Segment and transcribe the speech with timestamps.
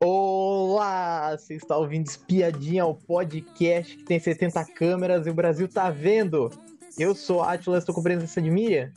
[0.00, 1.36] Olá!
[1.36, 6.52] Você está ouvindo Espiadinha, o podcast que tem 70 câmeras e o Brasil tá vendo.
[6.96, 8.92] Eu sou Atlas, estou com presença de Miriam.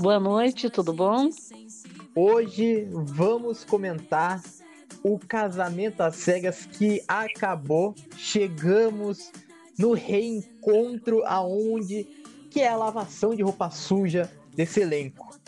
[0.00, 1.30] Boa noite, tudo bom?
[2.12, 4.42] Hoje vamos comentar
[5.04, 7.94] o casamento às cegas que acabou.
[8.16, 9.30] Chegamos
[9.78, 12.04] no reencontro aonde
[12.50, 15.39] que é a lavação de roupa suja desse elenco.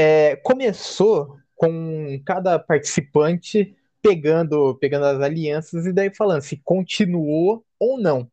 [0.00, 8.00] É, começou com cada participante pegando, pegando as alianças e daí falando se continuou ou
[8.00, 8.30] não.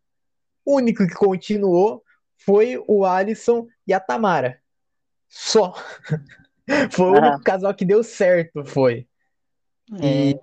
[0.63, 2.03] O único que continuou
[2.37, 4.61] foi o Alisson e a Tamara.
[5.27, 5.73] Só.
[6.91, 9.07] foi o único casal que deu certo, foi.
[10.03, 10.35] E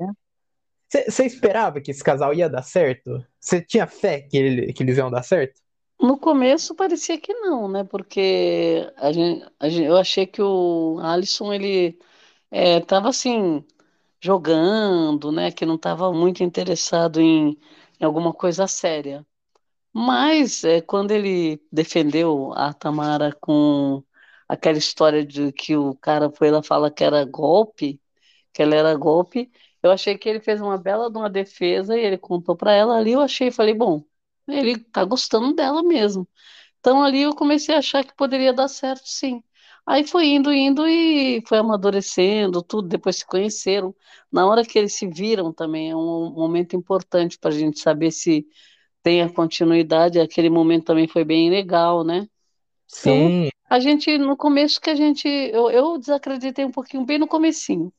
[0.91, 3.25] você esperava que esse casal ia dar certo?
[3.39, 5.62] Você tinha fé que, ele, que eles iam dar certo?
[6.03, 7.85] No começo parecia que não, né?
[7.85, 11.99] Porque a gente, a gente, eu achei que o Alisson ele
[12.51, 13.65] estava assim
[14.21, 15.53] jogando, né?
[15.53, 17.59] Que não estava muito interessado em,
[18.01, 19.27] em, alguma coisa séria.
[19.93, 24.05] Mas é, quando ele defendeu a Tamara com
[24.49, 28.01] aquela história de que o cara foi lá fala que era golpe,
[28.53, 32.05] que ela era golpe, eu achei que ele fez uma bela de uma defesa e
[32.05, 33.13] ele contou para ela ali.
[33.13, 34.05] Eu achei, falei, bom
[34.49, 36.29] ele tá gostando dela mesmo.
[36.81, 39.43] Então ali eu comecei a achar que poderia dar certo, sim.
[39.87, 43.95] Aí foi indo, indo e foi amadurecendo, tudo, depois se conheceram.
[44.31, 48.13] Na hora que eles se viram também, é um momento importante para a gente saber
[48.13, 48.47] se
[49.03, 50.21] tem a continuidade.
[50.21, 52.29] Aquele momento também foi bem legal, né?
[52.87, 53.47] Sim.
[53.47, 57.27] Então, a gente, no começo que a gente, eu, eu desacreditei um pouquinho, bem no
[57.27, 57.93] comecinho.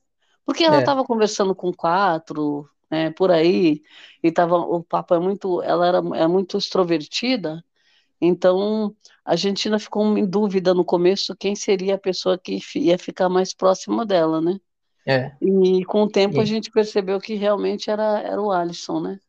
[0.46, 1.06] Porque ela estava é.
[1.06, 3.82] conversando com quatro, né, por aí,
[4.22, 7.66] e tava, o papo é muito, ela era é muito extrovertida,
[8.22, 13.00] então a gente ainda ficou em dúvida no começo quem seria a pessoa que ia
[13.00, 14.60] ficar mais próxima dela, né?
[15.08, 15.32] É.
[15.42, 16.40] E com o tempo e...
[16.40, 19.20] a gente percebeu que realmente era, era o Alisson, né?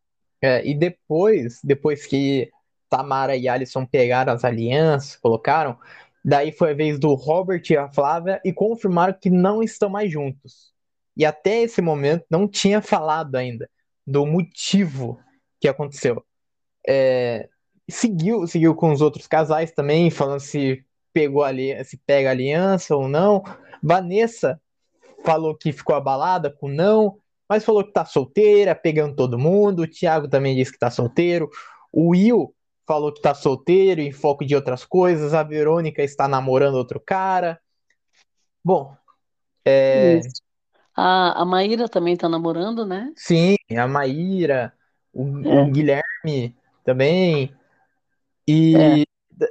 [0.42, 2.50] É, e depois, depois que
[2.90, 5.78] Tamara e Alisson pegaram as alianças, colocaram,
[6.22, 10.12] daí foi a vez do Robert e a Flávia e confirmaram que não estão mais
[10.12, 10.73] juntos
[11.16, 13.68] e até esse momento não tinha falado ainda
[14.06, 15.18] do motivo
[15.60, 16.24] que aconteceu.
[16.86, 17.48] É,
[17.88, 23.08] seguiu, seguiu com os outros casais também, falando se pegou ali, se pega aliança ou
[23.08, 23.42] não.
[23.82, 24.60] Vanessa
[25.24, 29.82] falou que ficou abalada com não, mas falou que tá solteira, pegando todo mundo.
[29.82, 31.48] O Thiago também disse que tá solteiro.
[31.92, 32.54] O Will
[32.86, 35.32] falou que tá solteiro, em foco de outras coisas.
[35.32, 37.60] A Verônica está namorando outro cara.
[38.62, 38.94] Bom,
[39.64, 40.20] é,
[40.96, 43.12] a, a Maíra também tá namorando, né?
[43.16, 44.72] Sim, a Maíra,
[45.12, 45.62] o, é.
[45.62, 47.54] o Guilherme também.
[48.46, 49.04] E, é.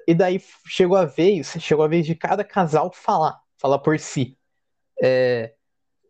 [0.07, 4.37] e daí chegou a vez, chegou a vez de cada casal falar, falar por si.
[5.01, 5.53] É,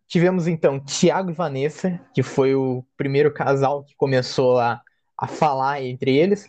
[0.07, 4.81] tivemos então Tiago e Vanessa, que foi o primeiro casal que começou a,
[5.17, 6.47] a falar entre eles.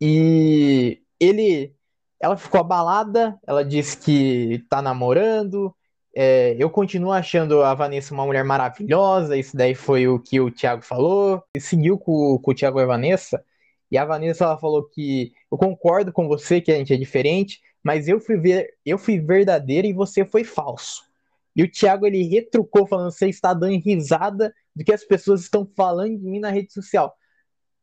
[0.00, 1.74] E ele,
[2.20, 5.74] ela ficou abalada, ela disse que tá namorando,
[6.18, 10.50] é, eu continuo achando a Vanessa uma mulher maravilhosa, isso daí foi o que o
[10.50, 11.44] Thiago falou.
[11.54, 13.44] Ele seguiu com, com o Thiago e a Vanessa,
[13.90, 17.60] e a Vanessa ela falou que eu concordo com você que a gente é diferente,
[17.84, 21.02] mas eu fui ver, eu fui verdadeira e você foi falso.
[21.54, 25.70] E o Thiago ele retrucou falando você está dando risada do que as pessoas estão
[25.76, 27.14] falando de mim na rede social.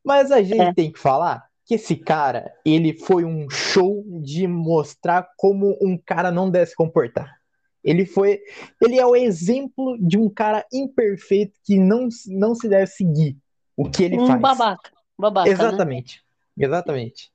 [0.04, 0.74] Mas a gente é.
[0.74, 6.32] tem que falar que esse cara, ele foi um show de mostrar como um cara
[6.32, 7.43] não deve se comportar.
[7.84, 8.40] Ele foi,
[8.82, 13.38] ele é o exemplo de um cara imperfeito que não, não se deve seguir
[13.76, 14.40] o que ele um faz.
[14.40, 15.50] babaca, babaca.
[15.50, 16.24] Exatamente,
[16.56, 16.66] né?
[16.66, 17.32] exatamente.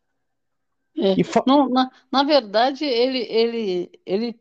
[0.97, 1.15] É.
[1.47, 4.41] Não, na, na verdade, ele, ele, ele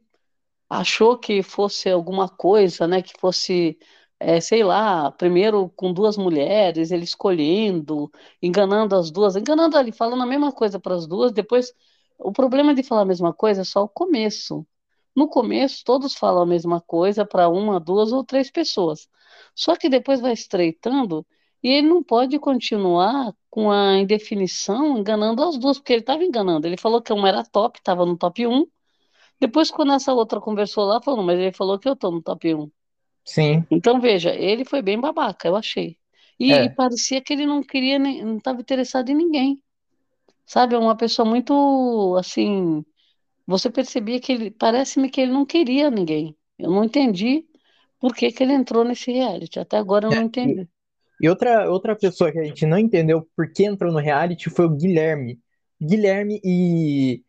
[0.69, 3.01] achou que fosse alguma coisa, né?
[3.01, 3.78] Que fosse,
[4.19, 10.23] é, sei lá, primeiro com duas mulheres, ele escolhendo, enganando as duas, enganando ali, falando
[10.23, 11.31] a mesma coisa para as duas.
[11.31, 11.73] Depois,
[12.17, 14.66] o problema de falar a mesma coisa é só o começo.
[15.17, 19.09] No começo, todos falam a mesma coisa para uma, duas ou três pessoas.
[19.55, 21.25] Só que depois vai estreitando
[21.64, 26.67] e ele não pode continuar com a indefinição enganando as duas, porque ele estava enganando.
[26.67, 28.67] Ele falou que uma era top, estava no top 1.
[29.40, 32.53] Depois, quando essa outra conversou lá, falou, mas ele falou que eu estou no top
[32.53, 32.72] 1.
[33.25, 33.66] Sim.
[33.72, 35.97] Então, veja, ele foi bem babaca, eu achei.
[36.40, 36.66] E, é.
[36.66, 39.59] e parecia que ele não queria, não estava interessado em ninguém.
[40.46, 42.85] Sabe, é uma pessoa muito, assim,
[43.47, 46.35] você percebia que ele, parece-me que ele não queria ninguém.
[46.59, 47.46] Eu não entendi
[47.97, 49.58] por que, que ele entrou nesse reality.
[49.58, 50.67] Até agora eu não entendi.
[51.20, 54.66] E outra, outra pessoa que a gente não entendeu por que entrou no reality foi
[54.66, 55.40] o Guilherme.
[55.82, 57.23] Guilherme e,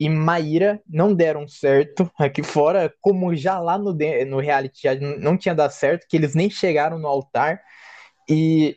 [0.00, 3.96] e Maíra não deram certo aqui fora, como já lá no,
[4.26, 7.60] no reality já não tinha dado certo, que eles nem chegaram no altar.
[8.28, 8.76] E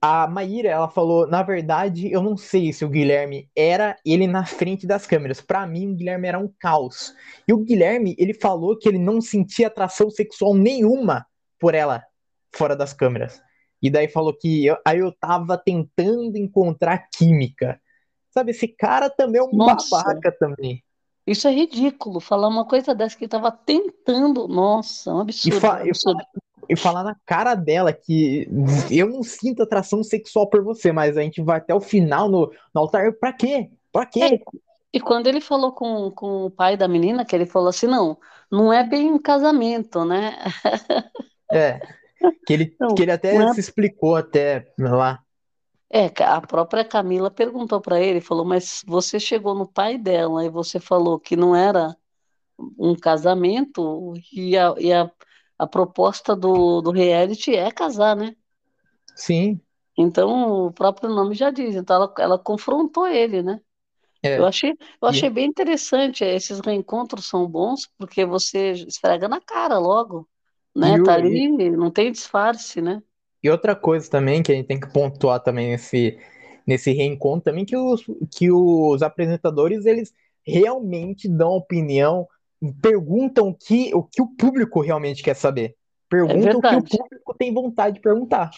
[0.00, 4.46] a Maíra, ela falou, na verdade, eu não sei se o Guilherme era ele na
[4.46, 5.42] frente das câmeras.
[5.42, 7.14] Para mim, o Guilherme era um caos.
[7.46, 11.26] E o Guilherme, ele falou que ele não sentia atração sexual nenhuma
[11.58, 12.02] por ela
[12.54, 13.42] fora das câmeras.
[13.82, 17.78] E daí falou que eu, aí eu tava tentando encontrar química.
[18.30, 20.82] Sabe, esse cara também é um Nossa, babaca também.
[21.26, 24.48] Isso é ridículo, falar uma coisa dessa que tava tentando.
[24.48, 25.56] Nossa, é um absurdo.
[25.56, 26.22] E, fa absurdo.
[26.70, 28.48] E, falar na cara dela que
[28.90, 32.52] eu não sinto atração sexual por você, mas a gente vai até o final no,
[32.74, 33.12] no altar.
[33.14, 33.70] Pra quê?
[33.92, 34.20] Pra quê?
[34.22, 34.40] É,
[34.92, 38.18] e quando ele falou com, com o pai da menina, que ele falou assim: não,
[38.50, 40.36] não é bem um casamento, né?
[41.52, 41.80] É.
[42.46, 43.52] Que ele, não, que ele até é...
[43.52, 45.20] se explicou até lá.
[45.92, 50.48] É, a própria Camila perguntou para ele, falou, mas você chegou no pai dela e
[50.48, 51.96] você falou que não era
[52.78, 55.10] um casamento e a, e a,
[55.60, 58.34] a proposta do, do reality é casar, né?
[59.14, 59.60] Sim.
[59.94, 61.76] Então, o próprio nome já diz.
[61.76, 63.60] Então, ela, ela confrontou ele, né?
[64.22, 64.38] É.
[64.38, 66.24] Eu achei, eu achei bem interessante.
[66.24, 70.26] Esses reencontros são bons porque você esfrega na cara logo,
[70.74, 70.94] né?
[70.94, 71.14] E tá o...
[71.16, 73.02] ali, não tem disfarce, né?
[73.42, 76.18] E outra coisa também que a gente tem que pontuar também nesse,
[76.66, 78.02] nesse reencontro também, que os,
[78.34, 82.26] que os apresentadores, eles realmente dão opinião,
[82.80, 85.76] perguntam o que, o que o público realmente quer saber.
[86.08, 88.50] Perguntam é o que o público tem vontade de perguntar.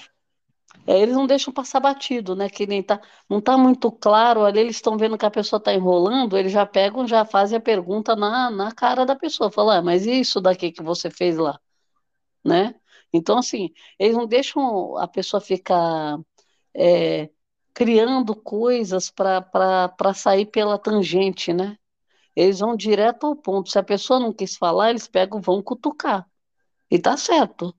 [0.87, 2.49] É, eles não deixam passar batido, né?
[2.49, 5.73] Que nem tá, não tá muito claro ali, eles estão vendo que a pessoa está
[5.73, 9.83] enrolando, eles já pegam, já fazem a pergunta na, na cara da pessoa, falam, ah,
[9.83, 11.61] mas e isso daqui que você fez lá?
[12.45, 12.75] Né?
[13.13, 16.19] Então, assim, eles não deixam a pessoa ficar
[16.75, 17.31] é,
[17.75, 21.77] criando coisas para sair pela tangente, né?
[22.35, 23.71] Eles vão direto ao ponto.
[23.71, 26.29] Se a pessoa não quis falar, eles pegam, vão cutucar.
[26.91, 27.75] E tá certo.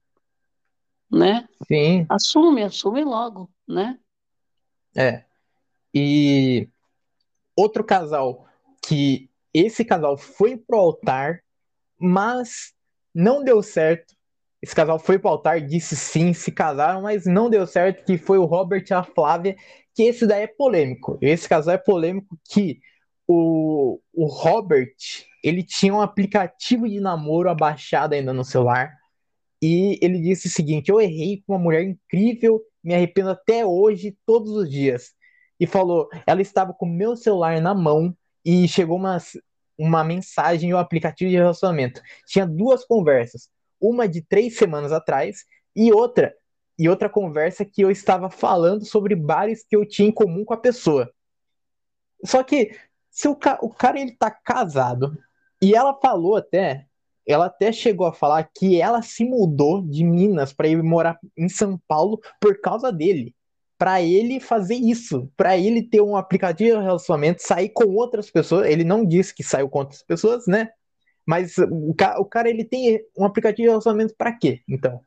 [1.11, 1.47] Né?
[1.67, 2.05] Sim.
[2.09, 3.99] Assume, assume logo, né?
[4.95, 5.23] É.
[5.93, 6.67] E
[7.55, 8.47] outro casal
[8.85, 11.43] que esse casal foi pro altar,
[11.99, 12.73] mas
[13.13, 14.15] não deu certo
[14.63, 18.37] esse casal foi pro altar, disse sim, se casaram, mas não deu certo, que foi
[18.37, 19.57] o Robert e a Flávia,
[19.93, 21.17] que esse daí é polêmico.
[21.21, 22.79] Esse casal é polêmico que
[23.27, 24.95] o, o Robert,
[25.43, 28.93] ele tinha um aplicativo de namoro abaixado ainda no celular,
[29.61, 34.17] e ele disse o seguinte, eu errei com uma mulher incrível, me arrependo até hoje,
[34.25, 35.13] todos os dias.
[35.59, 39.17] E falou, ela estava com meu celular na mão, e chegou uma,
[39.77, 42.01] uma mensagem e o aplicativo de relacionamento.
[42.27, 43.49] Tinha duas conversas
[43.83, 46.33] uma de três semanas atrás e outra
[46.79, 50.53] e outra conversa que eu estava falando sobre bares que eu tinha em comum com
[50.53, 51.13] a pessoa.
[52.25, 52.75] Só que
[53.13, 55.15] se o, ca o cara ele tá casado
[55.61, 56.87] e ela falou até,
[57.25, 61.47] ela até chegou a falar que ela se mudou de Minas para ir morar em
[61.47, 63.35] São Paulo por causa dele.
[63.77, 68.67] Para ele fazer isso, para ele ter um aplicativo de relacionamento, sair com outras pessoas.
[68.67, 70.69] Ele não disse que saiu com outras pessoas, né?
[71.25, 74.99] Mas o, ca o cara, ele tem um aplicativo de relacionamento para quê, então?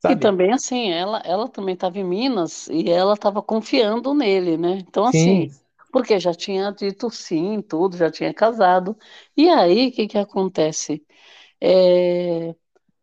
[0.00, 0.14] Sabe?
[0.14, 4.84] E também, assim, ela, ela também estava em Minas e ela estava confiando nele, né?
[4.86, 5.67] Então, assim, sim.
[5.98, 8.96] Porque já tinha dito sim, tudo, já tinha casado.
[9.36, 11.04] E aí, o que que acontece?
[11.60, 12.54] É...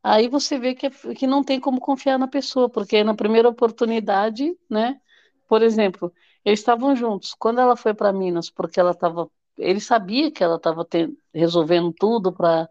[0.03, 4.57] Aí você vê que, que não tem como confiar na pessoa, porque na primeira oportunidade,
[4.69, 4.99] né?
[5.47, 6.14] Por exemplo,
[6.45, 7.35] eles estavam juntos.
[7.37, 10.87] Quando ela foi para Minas, porque ela estava ele sabia que ela estava
[11.33, 12.69] resolvendo tudo para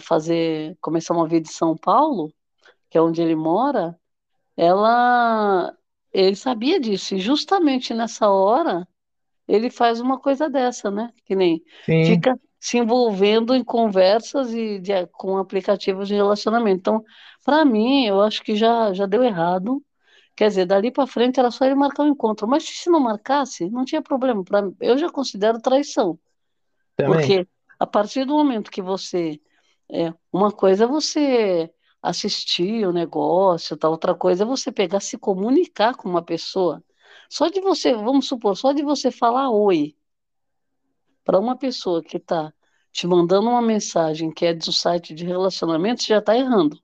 [0.00, 2.32] fazer começar uma vida em São Paulo,
[2.90, 3.98] que é onde ele mora.
[4.56, 5.76] Ela,
[6.12, 8.88] ele sabia disso e justamente nessa hora
[9.46, 11.10] ele faz uma coisa dessa, né?
[11.24, 12.04] Que nem Sim.
[12.04, 16.78] fica se envolvendo em conversas e de, com aplicativos de relacionamento.
[16.78, 17.04] Então,
[17.44, 19.82] para mim, eu acho que já já deu errado
[20.36, 22.48] Quer dizer, dali para frente era só ele marcar o um encontro.
[22.48, 24.42] Mas se não marcasse, não tinha problema.
[24.42, 26.18] Pra, eu já considero traição.
[26.96, 27.12] Também.
[27.14, 27.48] Porque
[27.78, 29.40] a partir do momento que você.
[29.90, 31.70] É, uma coisa é você
[32.02, 33.88] assistir o negócio, tá?
[33.88, 36.82] outra coisa é você pegar, se comunicar com uma pessoa.
[37.28, 39.94] Só de você, vamos supor, só de você falar oi
[41.24, 42.52] para uma pessoa que está
[42.92, 46.78] te mandando uma mensagem que é do site de relacionamento, você já está errando.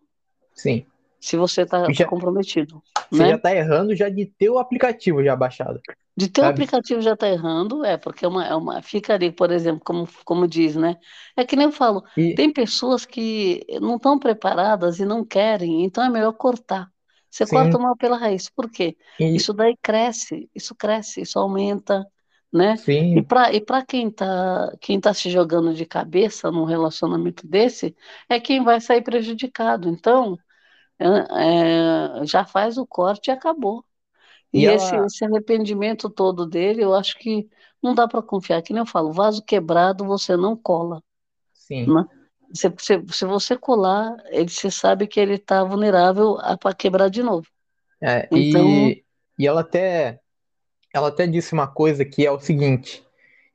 [0.54, 0.86] Sim
[1.20, 2.82] se você está comprometido.
[3.10, 3.30] Você né?
[3.30, 5.80] já está errando já de ter o aplicativo já baixado.
[6.16, 6.52] De ter sabe?
[6.52, 9.82] o aplicativo já está errando, é, porque é uma, é uma, fica ali, por exemplo,
[9.84, 10.96] como, como diz, né?
[11.36, 12.34] É que nem eu falo, e...
[12.34, 16.89] tem pessoas que não estão preparadas e não querem, então é melhor cortar.
[17.30, 17.54] Você Sim.
[17.54, 18.48] corta mal pela raiz.
[18.50, 18.96] Por quê?
[19.18, 19.26] E...
[19.34, 22.04] Isso daí cresce, isso cresce, isso aumenta,
[22.52, 22.82] né?
[23.14, 27.46] E Sim, para e para quem tá, quem tá se jogando de cabeça num relacionamento
[27.46, 27.96] desse,
[28.28, 29.88] é quem vai sair prejudicado.
[29.88, 30.38] Então,
[30.98, 33.84] é, é, já faz o corte e acabou.
[34.52, 37.48] e E esse, ela, esse arrependimento todo dele, eu acho que
[37.82, 38.62] não dá para confiar.
[38.62, 41.02] Que nem eu falo, vaso quebrado você não cola,
[41.52, 42.04] sim, né?
[42.52, 47.08] Se, se, se você colar, ele, você sabe que ele está vulnerável a para quebrar
[47.08, 47.46] de novo.
[48.02, 49.04] é, Então, e,
[49.38, 50.20] e ela até,
[50.92, 53.04] ela até disse uma coisa que é o seguinte: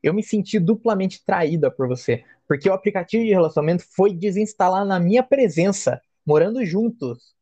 [0.02, 5.00] eu me senti duplamente traída por você, porque o aplicativo de relacionamento foi desinstalar na
[5.00, 7.36] minha presença, morando juntos.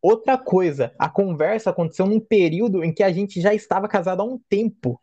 [0.00, 4.24] Outra coisa, a conversa aconteceu num período em que a gente já estava casado há
[4.24, 5.00] um tempo,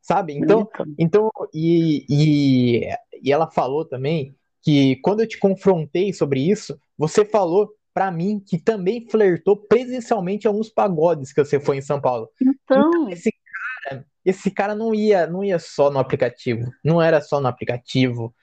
[0.00, 0.34] sabe?
[0.34, 0.68] Então,
[0.98, 2.88] então e, e,
[3.22, 8.40] e ela falou também que quando eu te confrontei sobre isso, você falou pra mim
[8.44, 12.28] que também flertou presencialmente a uns pagodes que você foi em São Paulo.
[12.40, 13.30] Então, então, esse,
[14.24, 18.34] esse cara não ia, não ia só no aplicativo, não era só no aplicativo,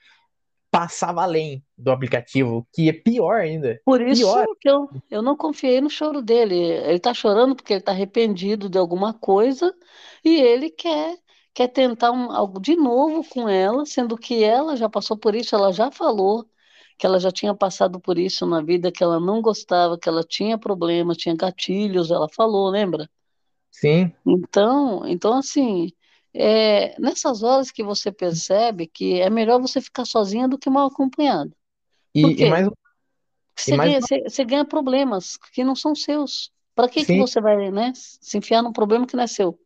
[0.70, 3.78] passava além do aplicativo, que é pior ainda.
[3.84, 6.56] por isso Pior, que eu, eu não confiei no choro dele.
[6.56, 9.74] Ele está chorando porque ele está arrependido de alguma coisa
[10.24, 11.18] e ele quer,
[11.54, 15.54] quer tentar um- algo de novo com ela, sendo que ela já passou por isso,
[15.54, 16.48] ela já falou
[16.98, 20.22] que ela já tinha passado por isso na vida, que ela não gostava, que ela
[20.24, 23.08] tinha problemas, tinha gatilhos, ela falou, lembra?
[23.70, 24.12] sim.
[24.26, 25.88] Então, então assim,
[26.34, 30.86] é, nessas horas que você percebe que é melhor você ficar sozinha do que mal
[30.88, 31.50] acompanhada.
[32.14, 32.68] E, e mais,
[33.56, 36.52] Você mais ganha, você, você ganha problemas que não são seus.
[36.74, 39.58] Para que que você vai, né, se enfiar num problema que não é seu?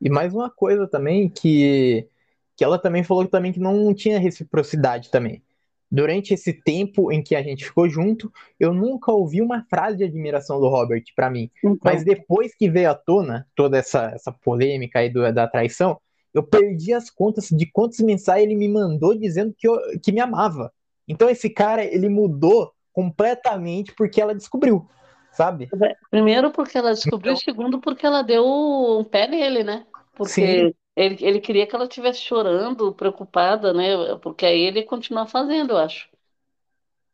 [0.00, 2.08] E mais uma coisa também que,
[2.56, 5.42] que ela também falou também que não tinha reciprocidade também.
[5.90, 10.04] Durante esse tempo em que a gente ficou junto, eu nunca ouvi uma frase de
[10.04, 11.50] admiração do Robert pra mim.
[11.84, 15.98] Mas Então, depois que veio à tona toda essa, essa polêmica aí do, da traição,
[16.34, 20.20] eu perdi as contas de quantas mensagens ele me mandou dizendo que, eu, que me
[20.20, 20.72] amava.
[21.08, 24.88] Então esse cara, ele mudou completamente porque ela descobriu,
[25.36, 25.72] sabe?
[26.10, 29.86] primeiro porque ela descobriu, Então, segundo porque ela deu um pé nele, né?
[30.24, 34.16] sim, Porque ele, ele queria que ela estivesse chorando, preocupada, né?
[34.22, 36.08] Porque aí ele ia continuar fazendo, eu acho.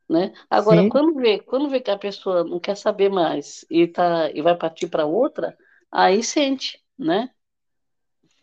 [0.08, 0.32] né?
[0.50, 4.30] Agora, sim, quando vê, quando vê que a pessoa não quer saber mais e tá
[4.32, 5.56] e vai partir para outra,
[5.90, 7.30] aí sente, né?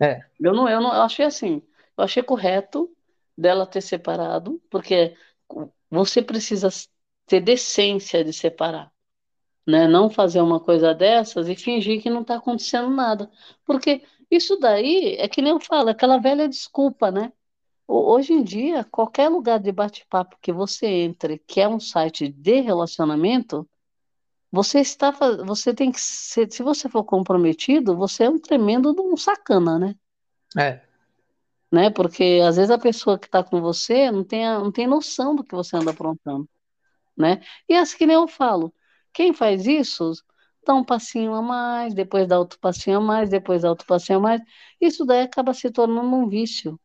[0.01, 1.61] é, Eu não, eu não, eu achei assim,
[1.97, 2.89] eu achei correto
[3.37, 5.15] dela ter separado, porque
[5.89, 6.69] você precisa
[7.25, 8.91] ter decência de separar,
[9.67, 9.87] né?
[9.87, 13.29] Não fazer uma coisa dessas e fingir que não está acontecendo nada,
[13.65, 17.31] porque isso daí é que nem eu falo, aquela velha desculpa, né?
[17.87, 22.29] Ho- Hoje em dia, qualquer lugar de bate-papo que você entre, que é um site
[22.29, 23.69] de relacionamento,
[24.51, 25.11] você está,
[25.45, 29.95] você tem que ser, se você for comprometido, você é um tremendo um sacana, né?
[30.57, 30.81] é,
[31.71, 31.89] Né?
[31.91, 35.43] Porque às vezes a pessoa que está com você não tem, não tem noção do
[35.43, 36.49] que você anda aprontando,
[37.17, 37.41] né?
[37.69, 38.73] E assim que nem eu falo,
[39.19, 40.11] quem faz isso,
[40.65, 44.19] dá um passinho a mais, depois dá outro passinho a mais, depois dá outro passinho
[44.19, 44.41] a mais,
[44.81, 46.79] isso daí acaba se tornando um vício.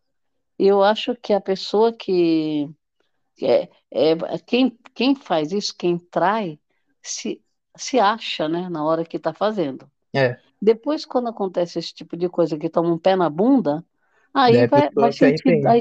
[0.59, 2.69] E eu acho que a pessoa que
[3.43, 6.59] É, é, quem, quem faz isso, quem trai,
[7.03, 7.43] se,
[7.77, 9.91] se acha, né, na hora que está fazendo.
[10.13, 10.41] é.
[10.61, 13.85] Depois, quando acontece esse tipo de coisa, que toma um pé na bunda,
[14.35, 15.81] aí a vai, vai sentir, aí,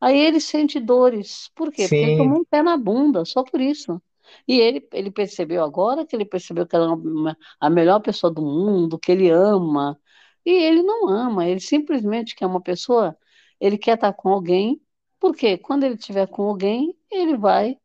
[0.00, 1.50] aí ele sente dores.
[1.54, 1.88] Por quê?
[1.88, 4.02] Porque ele Sim, tomou um pé na bunda, só por isso.
[4.48, 8.32] E ele, ele percebeu agora que ele percebeu que ela é uma- a melhor pessoa
[8.32, 9.98] do mundo, que ele ama.
[10.44, 13.16] E ele não ama, ele simplesmente quer uma pessoa,
[13.60, 14.80] ele quer estar com alguém,
[15.20, 17.78] porque quando ele estiver com alguém, ele vai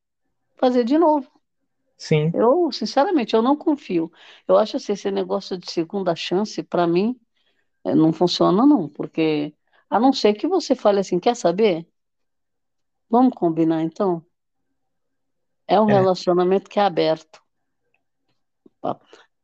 [0.57, 1.31] fazer de novo.
[1.97, 4.11] sim, Eu, sinceramente, eu não confio.
[4.47, 7.19] Eu acho assim, esse negócio de segunda chance, para mim,
[7.85, 9.55] eh, não funciona não, porque
[9.89, 11.87] a não ser que você fale assim, quer saber?
[13.07, 14.25] Vamos combinar então?
[15.69, 15.93] É um é.
[15.93, 17.39] relacionamento que é aberto.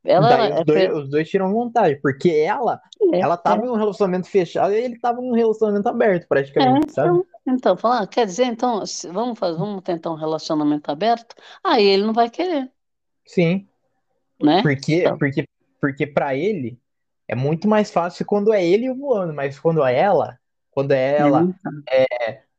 [0.04, 2.82] Ela os é, dois, os dois tiram vantagem, porque ela,
[3.14, 6.28] é, ela é, tava em um relacionamento fechado e ele tava num relacionamento aberto, é,
[6.28, 7.10] praticamente, sabe?
[7.10, 11.36] então, então, falar, ah, quer dizer, então, se- vamos fazer, vamos tentar um relacionamento aberto?
[11.64, 12.72] Aí ele não vai querer,
[13.26, 13.68] Sim,
[14.42, 14.62] né?
[14.62, 15.48] porque, Então, porque,
[15.82, 16.80] porque para ele
[17.28, 20.38] é muito mais fácil quando é ele voando, mas quando é ela,
[20.70, 21.48] quando é é, ela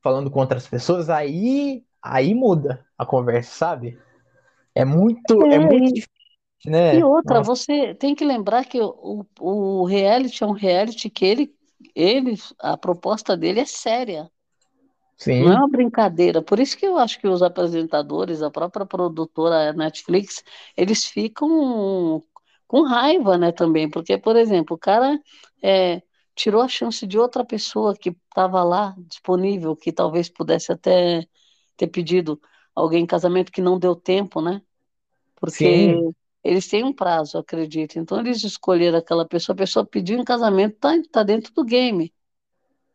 [0.02, 3.98] falando com outras pessoas, aí, aí muda a conversa, sabe?
[4.74, 6.10] É muito, é muito é, difícil,
[6.90, 7.04] E né?
[7.04, 11.54] outra, Nossa, você tem que lembrar que o, o reality é um reality que ele,
[11.94, 14.30] ele, a proposta dele é séria,
[15.38, 16.42] não é sim, uma brincadeira.
[16.42, 20.42] Por isso que eu acho que os apresentadores, a própria produtora a Netflix,
[20.76, 22.22] eles ficam
[22.66, 25.18] com raiva, né, também, porque, por exemplo, o cara
[25.62, 26.02] é,
[26.34, 31.26] tirou a chance de outra pessoa que estava lá disponível, que talvez pudesse até
[31.76, 32.40] ter pedido
[32.74, 34.62] alguém em casamento que não deu tempo, né?
[35.36, 36.02] Porque Sim,
[36.44, 37.98] eles têm um prazo, acredito.
[37.98, 42.14] Então eles escolheram aquela pessoa, a pessoa pediu em casamento, tá, tá dentro do game.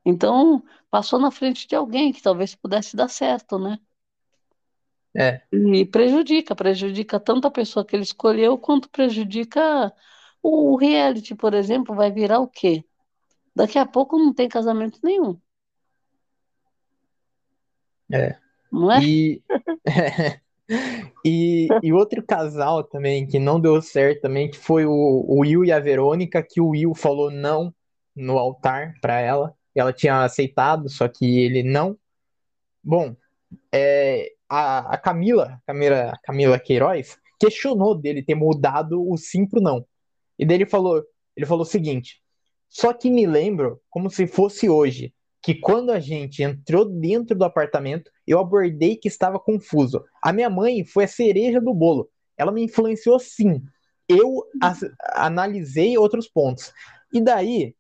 [0.06, 3.80] Então passou na frente de alguém que talvez pudesse dar certo, né?
[5.16, 9.94] é, E prejudica, prejudica tanto a pessoa que ele escolheu, quanto prejudica
[10.42, 12.84] o reality, por exemplo, vai virar o quê?
[13.56, 15.40] Daqui a pouco não tem casamento nenhum,
[18.12, 18.40] é.
[18.72, 19.04] Não é?
[19.04, 19.42] E,
[21.26, 25.66] e, e outro casal também que não deu certo também, que foi o, o Will
[25.66, 27.74] e a Verônica, que o Will falou não
[28.16, 29.54] no altar para ela.
[29.74, 31.98] Ela tinha aceitado, só que ele não.
[32.84, 33.16] Bom,
[33.72, 39.86] é, a, a Camila, Camila, Camila Queiroz, questionou dele ter mudado o sim pro não.
[40.38, 41.04] E daí falou,
[41.36, 42.22] ele falou o seguinte:
[42.70, 47.44] só que me lembro como se fosse hoje, que quando a gente entrou dentro do
[47.44, 50.04] apartamento, eu abordei que estava confuso.
[50.22, 52.10] A minha mãe foi a cereja do bolo.
[52.38, 53.62] Ela me influenciou sim.
[54.08, 54.44] Eu
[55.14, 56.74] analisei outros pontos.
[57.14, 57.76] E daí,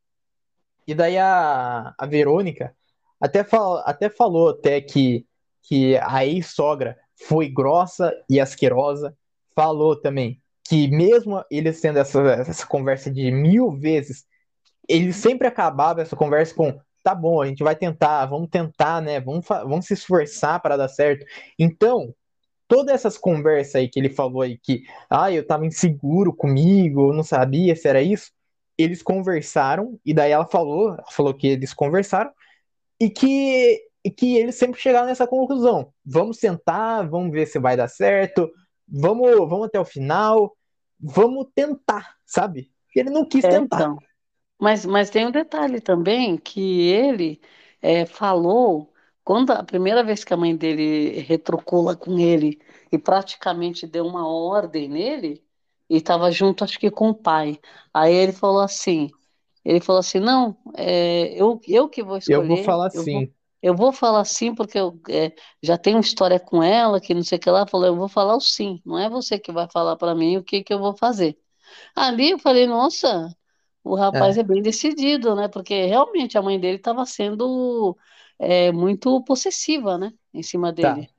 [0.87, 2.75] e daí a, a Verônica
[3.19, 5.25] até, fal, até falou até que,
[5.61, 9.15] que a ex-sogra foi grossa e asquerosa.
[9.55, 14.25] Falou também que mesmo eles tendo essa, essa conversa de mil vezes,
[14.87, 19.19] ele sempre acabava essa conversa com tá bom, a gente vai tentar, vamos tentar, né?
[19.19, 21.25] Vamos, vamos se esforçar para dar certo.
[21.57, 22.13] Então,
[22.67, 27.13] todas essas conversas aí que ele falou aí que, ah, eu tava inseguro comigo, eu
[27.13, 28.31] não sabia se era isso,
[28.77, 32.31] eles conversaram e daí ela falou, falou que eles conversaram
[32.99, 35.93] e que e que eles sempre chegaram nessa conclusão.
[36.03, 38.49] Vamos tentar, vamos ver se vai dar certo,
[38.87, 40.57] vamos, vamos até o final,
[40.99, 42.71] vamos tentar, sabe?
[42.95, 43.79] Ele não quis É, tentar.
[43.81, 43.97] então.
[44.61, 47.41] Mas, mas tem um detalhe também que ele
[47.81, 52.97] é, falou quando a primeira vez que a mãe dele retrucou lá com ele e
[52.99, 55.43] praticamente deu uma ordem nele
[55.89, 57.59] e estava junto, acho que com o pai.
[57.93, 59.09] Aí ele falou assim,
[59.65, 63.27] ele falou assim, não, é, eu, eu que vou Eu vou escolher, falar eu vou,
[63.27, 67.23] assim, eu vou falar sim porque eu é, já tenho história com ela, que não
[67.23, 69.67] sei o que lá, falou, eu vou falar o sim, não é você que vai
[69.71, 71.37] falar para mim o que que eu vou fazer.
[71.95, 73.29] Ali eu falei, nossa,
[73.83, 75.47] o rapaz é, é bem decidido, né?
[75.47, 77.97] Porque realmente a mãe dele estava sendo
[78.39, 80.13] é, muito possessiva, né?
[80.33, 81.09] Em cima tá, dele.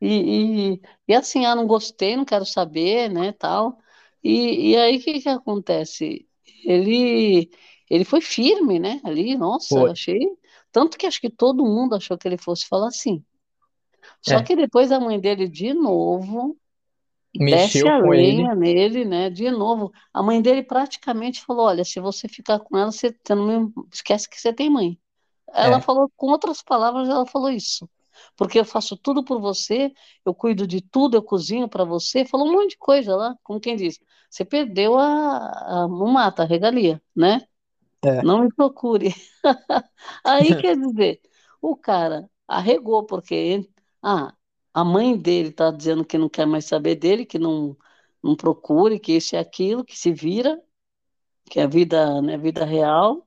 [0.00, 3.78] E, e, e assim, ah, não gostei, não quero saber, né, tal.
[4.24, 6.26] E, e aí o que que acontece?
[6.64, 7.50] Ele,
[7.88, 9.00] ele foi firme, né?
[9.04, 10.20] Ali, nossa, eu foi, achei.
[10.72, 13.24] Tanto que acho que todo mundo achou que ele fosse falar assim.
[14.22, 16.56] Só é, que depois a mãe dele, de novo.
[17.34, 19.30] Desce mexeu a com ele, lenha nele, né?
[19.30, 23.34] De novo, a mãe dele praticamente falou: Olha, se você ficar com ela, você, você
[23.34, 23.72] não me...
[23.92, 24.98] esquece que você tem mãe.
[25.52, 27.88] Ela é, falou, com outras palavras, ela falou isso.
[28.36, 29.92] Porque eu faço tudo por você,
[30.24, 32.24] eu cuido de tudo, eu cozinho para você.
[32.24, 36.46] Falou um monte de coisa lá, como quem diz: Você perdeu a, a, mata, a
[36.46, 37.40] regalia, né?
[38.04, 39.14] é, Não me procure.
[40.24, 41.20] Aí quer dizer,
[41.60, 43.68] o cara arregou, porque
[44.02, 44.34] ah,
[44.72, 47.76] a mãe dele está dizendo que não quer mais saber dele, que não,
[48.22, 50.62] não procure, que isso e aquilo, que se vira,
[51.44, 53.26] que é a vida, né, vida real,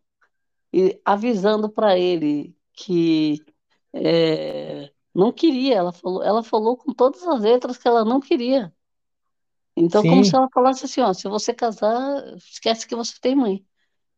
[0.71, 3.43] e avisando para ele que
[3.93, 8.73] é, não queria, ela falou, ela falou com todas as letras que ela não queria.
[9.75, 13.35] Então, como se sim, ela falasse assim, ó, se você casar, esquece que você tem
[13.35, 13.65] mãe.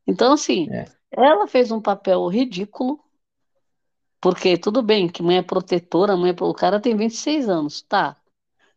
[0.05, 2.99] Então, assim, é, ela fez um papel ridículo,
[4.25, 6.43] porque tudo bem que mãe é protetora, mãe é...
[6.43, 8.17] o cara tem 26 anos, tá.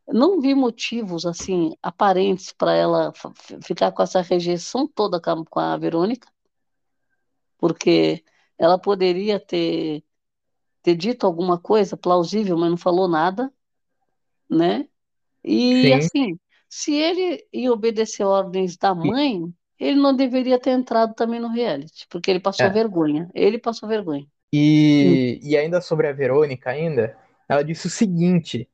[0.07, 3.15] Não vi motivos, assim, aparentes para ela
[3.63, 6.31] ficar com essa rejeição toda com a, com a Verônica,
[7.57, 8.23] porque
[8.59, 10.05] ela poderia ter,
[10.83, 13.51] ter dito alguma coisa plausível, mas não falou nada,
[14.51, 14.87] né?
[15.43, 21.15] E, sim, assim, se ele ia obedecer ordens da mãe, ele não deveria ter entrado
[21.15, 22.71] também no reality, porque ele passou é.
[22.71, 23.31] vergonha.
[23.35, 24.29] Ele passou vergonha.
[24.53, 27.17] E, e ainda sobre a Verônica ainda,
[27.49, 28.69] ela disse o seguinte,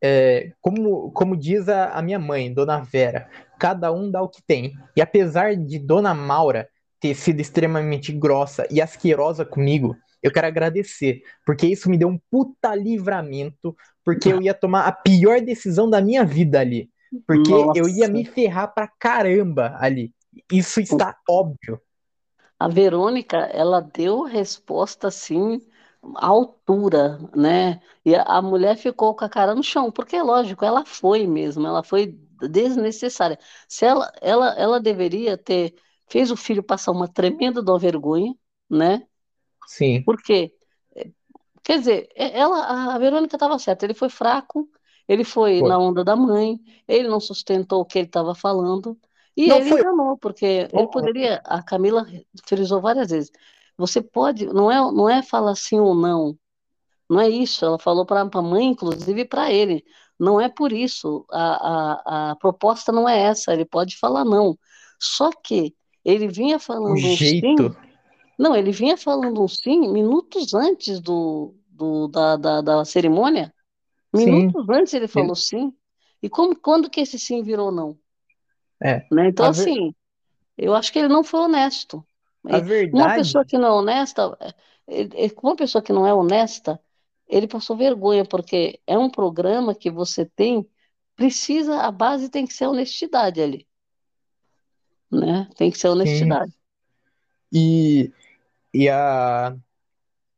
[0.00, 4.42] é, como, como diz a, a minha mãe, Dona Vera, cada um dá o que
[4.42, 4.74] tem.
[4.96, 6.68] E apesar de Dona Maura
[7.00, 12.18] ter sido extremamente grossa e asquerosa comigo, eu quero agradecer, porque isso me deu um
[12.30, 16.90] puta livramento, porque eu ia tomar a pior decisão da minha vida ali,
[17.26, 18.12] porque eu ia Nossa.
[18.12, 20.12] me ferrar pra caramba ali.
[20.50, 21.80] Isso está óbvio.
[22.58, 25.60] A Verônica, ela deu resposta assim,
[26.16, 27.80] à altura, né?
[28.04, 31.66] E a, mulher ficou com a cara no chão, porque é lógico, ela foi mesmo,
[31.66, 32.18] ela foi
[32.50, 33.38] desnecessária.
[33.68, 35.74] Se ela, ela, ela deveria ter
[36.08, 38.34] fez o filho passar uma tremenda uma vergonha,
[38.70, 39.06] né?
[39.66, 40.02] Sim.
[40.02, 40.54] Por quê?
[41.62, 44.70] Quer dizer, ela, a Verônica estava certa, ele foi fraco,
[45.08, 45.68] ele foi, Foi.
[45.68, 48.96] na onda da mãe, ele não sustentou o que ele estava falando,
[49.36, 49.80] e Não ele foi.
[49.80, 52.06] enganou, porque ele poderia, a Camila
[52.46, 53.30] frisou várias vezes,
[53.76, 56.36] você pode, não é, não é falar sim ou não,
[57.08, 59.84] não é isso, ela falou para a mãe, inclusive para ele,
[60.18, 64.58] não é por isso, a, a, a proposta não é essa, ele pode falar não,
[64.98, 67.76] só que ele vinha falando um sim, jeito.
[68.38, 73.52] não, ele vinha falando um sim minutos antes do, do, da, da, da cerimônia.
[74.14, 74.24] Sim.
[74.24, 75.72] Minutos antes ele falou sim.
[76.22, 77.98] E como, quando que esse sim virou não?
[78.82, 79.06] É.
[79.10, 79.28] Né?
[79.28, 79.94] Então, A ver- assim,
[80.58, 82.06] eu acho que ele não foi honesto.
[82.44, 83.18] A E Uma verdade.
[83.20, 84.36] pessoa que não é honesta,
[84.88, 86.80] é- é- uma pessoa que não é honesta,
[87.28, 90.68] ele passou vergonha, porque é um programa que você tem,
[91.16, 93.66] precisa, a base tem que ser a honestidade ali.
[95.10, 95.48] Né?
[95.56, 95.92] Tem que ser a Sim.
[95.92, 96.52] honestidade.
[97.52, 98.12] E,
[98.74, 99.56] e a,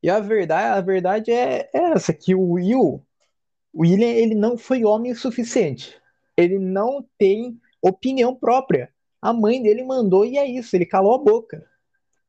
[0.03, 3.05] e a verdade, a verdade é, é essa, que o Will,
[3.73, 6.01] o William, ele não foi homem o suficiente.
[6.37, 8.93] Ele não tem opinião própria.
[9.21, 11.65] A mãe dele mandou e é isso, ele calou a boca.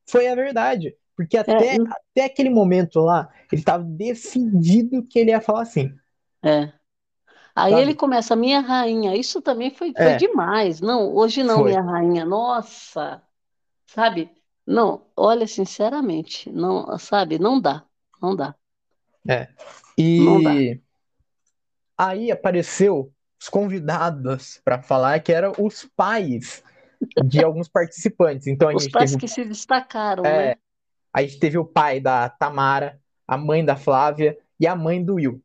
[0.09, 0.95] Foi a verdade.
[1.15, 5.93] Porque até, É, até aquele momento lá, ele estava decidido que ele ia falar assim,
[6.43, 6.73] é.
[7.55, 7.79] Aí sabe?
[7.79, 10.81] ele começa, minha rainha, isso também foi, foi É, demais.
[10.81, 11.65] Não, hoje não, foi.
[11.65, 13.21] minha rainha, nossa,
[13.87, 14.31] sabe?
[14.67, 17.39] Não, olha, sinceramente, não, sabe?
[17.39, 17.85] Não dá,
[18.21, 18.55] não dá,
[19.27, 19.47] É.
[20.17, 20.63] não dá.
[20.63, 20.81] E
[21.97, 26.63] aí apareceu os convidados para falar que eram os pais
[27.23, 28.47] de alguns participantes.
[28.47, 30.55] Então a Os pais teve, que se destacaram, é, né?
[31.13, 35.15] a gente teve o pai da Tamara, a mãe da Flávia e a mãe do
[35.15, 35.41] Will.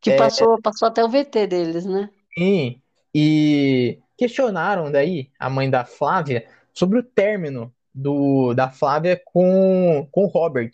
[0.00, 2.10] Que É, passou, passou até o VT deles, né?
[2.36, 2.80] sim,
[3.14, 10.24] e questionaram daí a mãe da Flávia sobre o término do, da Flávia com, com
[10.24, 10.72] o Robert.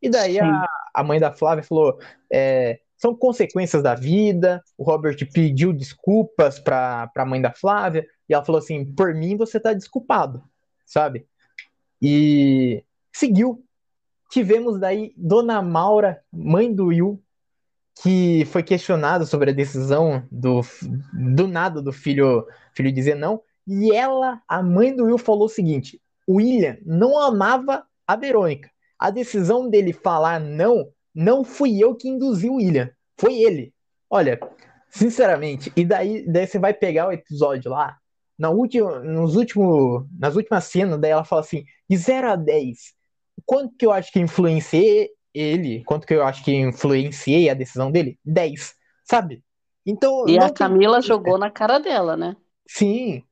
[0.00, 1.98] E daí a, a mãe da Flávia falou:
[2.32, 4.62] é, são consequências da vida.
[4.76, 9.36] O Robert pediu desculpas para a mãe da Flávia, e ela falou assim: por mim
[9.36, 10.42] você tá desculpado,
[10.84, 11.26] sabe?
[12.00, 13.64] E seguiu.
[14.30, 17.22] Tivemos daí Dona Maura, mãe do Will,
[18.02, 20.60] que foi questionada sobre a decisão do,
[21.12, 25.48] do nada do filho, filho dizer não, e ela, a mãe do Will, falou o
[25.48, 28.70] seguinte: William não amava a Verônica.
[28.98, 33.72] A decisão dele falar não, não fui eu que induzi o William, foi ele.
[34.10, 34.38] Olha,
[34.90, 37.96] sinceramente, e daí, daí você vai pegar o episódio lá,
[38.38, 42.78] na última, nos último, nas últimas cenas, daí ela fala assim: de 0 a 10,
[43.46, 47.90] quanto que eu acho que influenciei ele, quanto que eu acho que influenciei a decisão
[47.90, 48.18] dele?
[48.24, 48.74] 10,
[49.04, 49.42] sabe?
[49.86, 52.36] Então, E a não tem Camila jogou na cara dela, né?
[52.66, 53.22] Sim,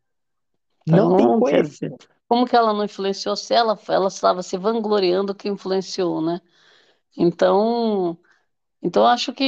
[0.87, 1.97] não tem Então, quer coisa.
[2.29, 6.40] como que ela não influenciou se ela, ela estava se vangloriando que influenciou, né?
[7.16, 8.18] Então,
[8.83, 9.44] então acho que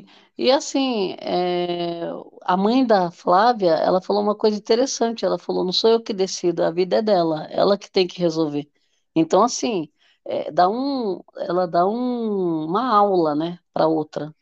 [0.00, 0.06] e,
[0.38, 2.10] e assim, é,
[2.42, 5.24] a mãe da Flávia, ela falou uma coisa interessante.
[5.24, 8.20] Ela falou, não sou eu que decido, a vida é dela, ela que tem que
[8.20, 8.70] resolver.
[9.14, 9.90] Então, assim,
[10.26, 14.34] é, dá um, ela dá um- uma aula, né, para outra.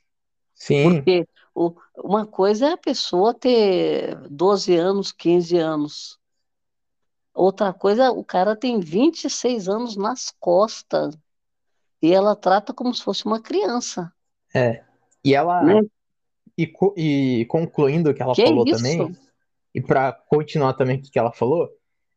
[0.54, 6.18] Sim, Porque o- uma coisa é a pessoa ter 12 anos, 15 anos.
[7.34, 11.16] Outra coisa, o cara tem 26 anos nas costas
[12.06, 14.12] e ela trata como se fosse uma criança,
[14.54, 14.82] é.
[15.24, 15.80] E ela, né?
[16.56, 18.76] e, e concluindo o que ela Que falou isso?
[18.76, 19.16] também,
[19.74, 21.68] e para continuar também o que ela falou,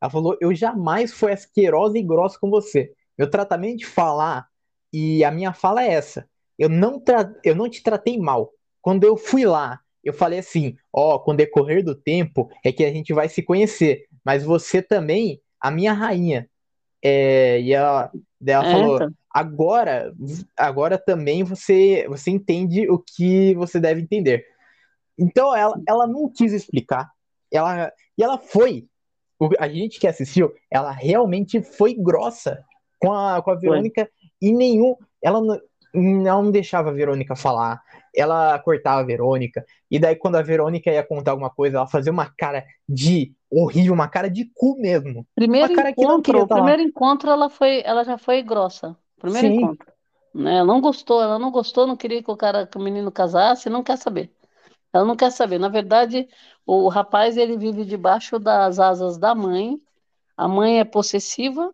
[0.02, 2.94] ela falou: Eu jamais fui asquerosa e grossa com você.
[3.18, 4.48] Meu tratamento de falar,
[4.94, 8.52] e a minha fala é essa: eu não, tra eu não te tratei mal.
[8.82, 12.84] Quando eu fui lá, eu falei assim: Ó, com o decorrer do tempo é que
[12.84, 16.50] a gente vai se conhecer, mas você também, a minha rainha.
[17.04, 19.12] É, e ela, daí ela É, falou: então.
[19.34, 20.14] agora,
[20.58, 24.46] agora também você, você entende o que você deve entender.
[25.18, 27.10] Então ela, ela não quis explicar.
[27.52, 28.88] Ela, e ela foi.
[29.40, 32.64] o- A gente que assistiu, ela realmente foi grossa
[33.00, 33.62] com a, com a Foi.
[33.70, 34.10] Verônica
[34.42, 34.96] e nenhum.
[35.22, 35.60] Ela não,
[35.94, 37.82] não deixava a Verônica falar.
[38.16, 39.66] Ela cortava a Verônica.
[39.90, 43.94] E daí, quando a Verônica ia contar alguma coisa, ela fazia uma cara de horrível,
[43.94, 45.28] uma cara de cu mesmo.
[45.60, 48.42] Uma Primeiro cara que não queria encontro, o primeiro encontro ela foi, ela já foi
[48.44, 48.96] grossa.
[49.18, 49.92] Primeiro Sim, encontro,
[50.34, 50.58] né?
[50.58, 53.70] Ela não gostou, ela não gostou, não queria que o cara, que o menino casasse,
[53.70, 54.34] não quer saber.
[54.94, 55.60] Ela não quer saber.
[55.60, 56.28] Na verdade,
[56.66, 59.82] o rapaz ele vive debaixo das asas da mãe.
[60.38, 61.74] A mãe é possessiva,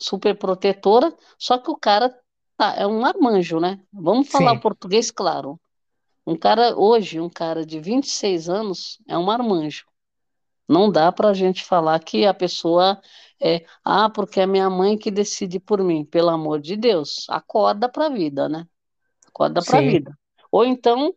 [0.00, 2.10] super protetora, só que o cara
[2.56, 3.80] tá, é um marmanjo, né?
[3.92, 5.60] Vamos falar sim, português claro.
[6.26, 9.86] Um cara, hoje, um cara de 26 anos é um marmanjo.
[10.72, 13.00] Não dá para a gente falar que a pessoa
[13.40, 16.04] é, ah, porque é minha mãe que decide por mim.
[16.04, 18.66] Pelo amor de Deus, acorda para a vida, né?
[19.28, 20.18] Acorda para a vida.
[20.50, 21.14] Ou então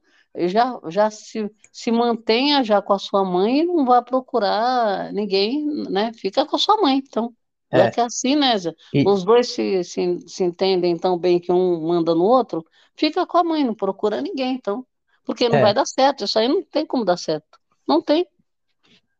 [0.47, 5.65] já, já se, se mantenha já com a sua mãe e não vá procurar ninguém,
[5.89, 6.11] né?
[6.13, 7.33] Fica com a sua mãe, então.
[7.71, 7.91] Já é.
[7.91, 8.73] que é assim, né, Zé?
[8.93, 12.65] E, Os dois se, se, se entendem tão bem que um manda no outro,
[12.95, 14.85] fica com a mãe, não procura ninguém, então.
[15.25, 15.73] Porque não vai é.
[15.73, 17.59] dar certo, isso aí não tem como dar certo.
[17.87, 18.27] Não tem,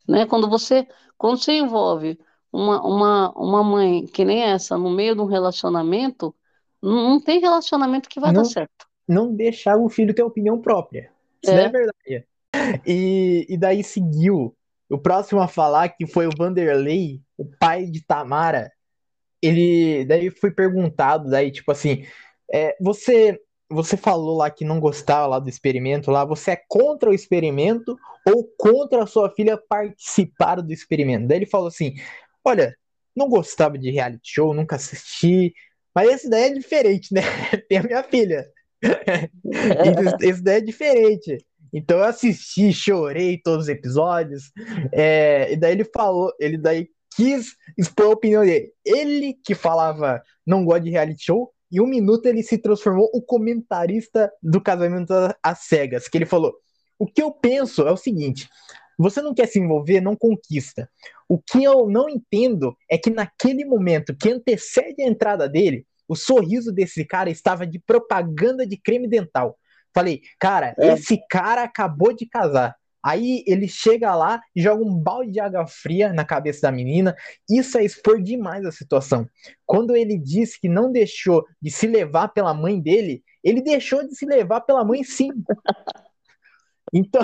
[0.08, 0.26] né?
[0.26, 0.88] Quando você,
[1.18, 2.20] quando você envolve
[2.52, 6.36] uma, uma, uma mãe que nem essa no meio de um relacionamento,
[6.82, 8.88] não, não tem relacionamento que vai dar Não, certo.
[9.08, 11.12] não deixar o filho ter opinião própria.
[11.44, 12.28] Isso é É, verdade.
[12.88, 14.56] E, e daí seguiu.
[14.90, 18.72] O próximo a falar que foi o Vanderlei, o pai de Tamara.
[19.42, 22.06] Ele daí foi perguntado, daí, tipo assim,
[22.54, 27.10] é, você você falou lá que não gostava lá do experimento lá, você é contra
[27.10, 31.28] o experimento ou contra a sua filha participar do experimento?
[31.28, 31.96] Daí ele falou assim:
[32.44, 32.76] Olha,
[33.16, 35.54] não gostava de reality show, nunca assisti,
[35.94, 37.22] mas esse daí é diferente, né?
[37.70, 38.46] Tem a minha filha.
[39.44, 41.38] Esse, esse daí é diferente.
[41.74, 44.52] Então eu assisti, chorei todos os episódios.
[44.94, 48.72] é, e daí ele falou, ele daí quis expor a opinião dele.
[48.86, 53.22] Ele que falava não gosta de reality show, em um minuto ele se transformou o
[53.22, 56.56] comentarista do casamento às cegas, que ele falou:
[56.98, 58.50] o que eu penso é o seguinte.
[58.98, 60.90] Você não quer se envolver, não conquista.
[61.28, 66.16] O que eu não entendo é que naquele momento que antecede a entrada dele, o
[66.16, 69.58] sorriso desse cara estava de propaganda de creme dental.
[69.94, 72.76] Falei, cara, é, esse cara acabou de casar.
[73.06, 77.16] Aí ele chega lá e joga um balde de água fria na cabeça da menina.
[77.48, 79.30] Isso é expor demais a situação.
[79.64, 84.16] Quando ele disse que não deixou de se levar pela mãe dele, ele deixou de
[84.16, 85.30] se levar pela mãe sim.
[86.94, 87.22] Então,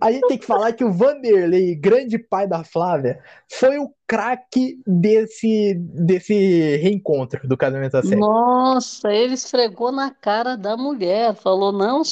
[0.00, 4.80] a gente tem que falar que o Vanderlei, grande pai da Flávia, foi o craque
[4.86, 8.26] desse, desse reencontro do casamento a sério.
[8.26, 12.02] Nossa, ele esfregou na cara da mulher, falou, não,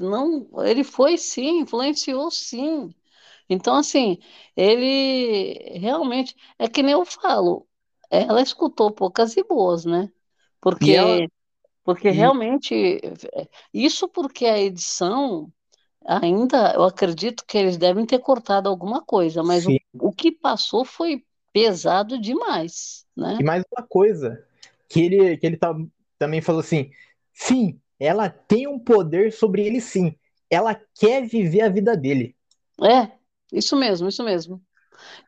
[0.00, 2.94] não, ele foi sim, influenciou sim.
[3.48, 4.18] Então, assim,
[4.56, 7.66] ele realmente, é que nem eu falo,
[8.10, 10.10] ela escutou poucas e boas, né?
[10.80, 11.22] E ela.
[11.22, 11.28] Porque,
[11.84, 13.00] porque E, realmente,
[13.34, 15.52] é, isso porque a edição,
[16.06, 20.84] ainda, eu acredito que eles devem ter cortado alguma coisa, mas o, o que passou
[20.84, 23.38] foi pesado demais, e né?
[23.42, 24.44] mais uma coisa,
[24.88, 25.74] que ele, que ele tá,
[26.18, 26.90] também falou assim:
[27.32, 30.14] sim, ela tem um poder sobre ele, sim.
[30.50, 32.36] Ela quer viver a vida dele.
[32.82, 33.10] É,
[33.52, 34.62] isso mesmo, isso mesmo.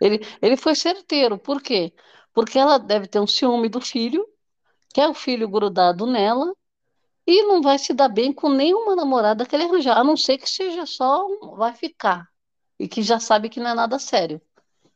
[0.01, 1.93] Ele, ele foi certeiro, por quê?
[2.33, 4.27] Porque ela deve ter um ciúme do filho,
[4.93, 6.55] quer o filho grudado nela,
[7.27, 10.39] e não vai se dar bem com nenhuma namorada que ele arranjar, a não ser
[10.39, 12.29] que seja só um vai ficar,
[12.79, 14.41] e que já sabe que não é nada sério.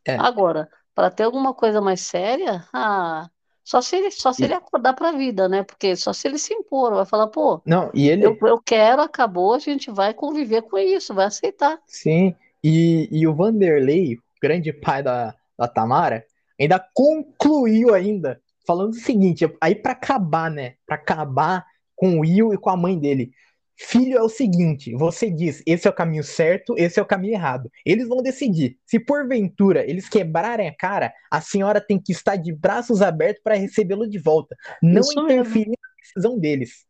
[0.06, 0.16] É.
[0.16, 3.28] Agora, para ter alguma coisa mais séria, ah,
[3.64, 5.62] só se ele, só se ele acordar para a vida, né?
[5.62, 9.02] Porque só se ele se impor, vai falar, pô, não, e eu, ele, eu quero,
[9.02, 11.78] acabou, a gente vai conviver com isso, vai aceitar.
[11.86, 12.34] sim.
[12.64, 16.24] E, e o Vanderlei, o grande pai da, da Tamara,
[16.58, 20.74] ainda concluiu ainda, falando o seguinte, aí para acabar, né?
[20.84, 21.64] Para acabar
[21.98, 23.32] com o Will e com a mãe dele.
[23.76, 27.34] Filho é o seguinte, você diz, esse é o caminho certo, esse é o caminho
[27.34, 27.70] errado.
[27.84, 28.76] Eles vão decidir.
[28.84, 33.54] Se porventura eles quebrarem a cara, a senhora tem que estar de braços abertos para
[33.54, 34.56] recebê-lo de volta.
[34.82, 35.42] Não Isso mesmo.
[35.42, 36.86] interferir na decisão deles.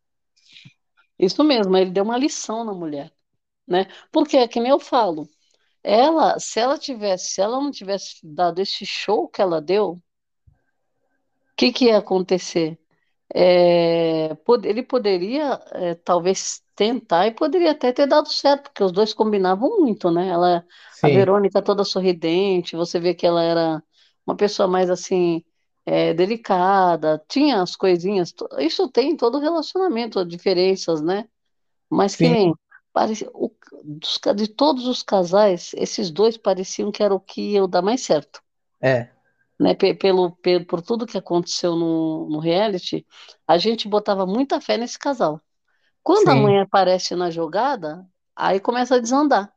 [1.18, 3.10] Isso mesmo, ele deu uma lição na mulher,
[3.66, 3.86] né?
[4.12, 5.28] Porque é que nem eu falo,
[5.82, 10.00] ela, se ela tivesse, se ela não tivesse dado esse show que ela deu, o
[11.56, 12.78] que que ia acontecer?
[13.34, 19.12] É, ele poderia, é, talvez tentar e poderia até ter dado certo, porque os dois
[19.14, 20.28] combinavam muito, né?
[20.28, 20.64] Ela,
[21.02, 23.82] a Sim, Verônica toda sorridente, você vê que ela era
[24.26, 25.44] uma pessoa mais assim,
[25.86, 31.28] é, delicada, tinha as coisinhas, isso tem em todo relacionamento, diferenças, né?
[31.90, 32.56] Mas que sim, nem
[32.92, 37.68] parecia, o- dos de todos os casais, esses dois pareciam que era o que ia
[37.68, 38.42] dar mais certo,
[38.80, 39.10] é,
[39.58, 39.74] né?
[39.74, 43.06] Pe- Pelo, pelo, por tudo que aconteceu no, no reality,
[43.46, 45.40] a gente botava muita fé nesse casal.
[46.02, 49.52] Quando a sim, mãe aparece na jogada, aí começa a desandar.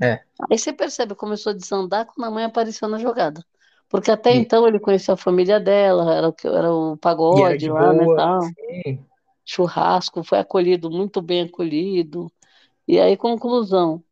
[0.00, 0.24] é.
[0.50, 3.44] Aí você percebe, começou a desandar quando a mãe apareceu na jogada.
[3.88, 6.96] Porque até E, então ele conhecia a família dela, era era o
[7.36, 8.54] era pagode de lá, né, boa, tal.
[8.64, 9.06] sim,
[9.46, 12.32] Churrasco, foi acolhido, muito bem acolhido.
[12.88, 14.04] E aí, conclusão.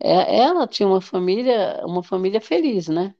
[0.00, 3.14] É- Ela tinha uma família, uma família feliz, né?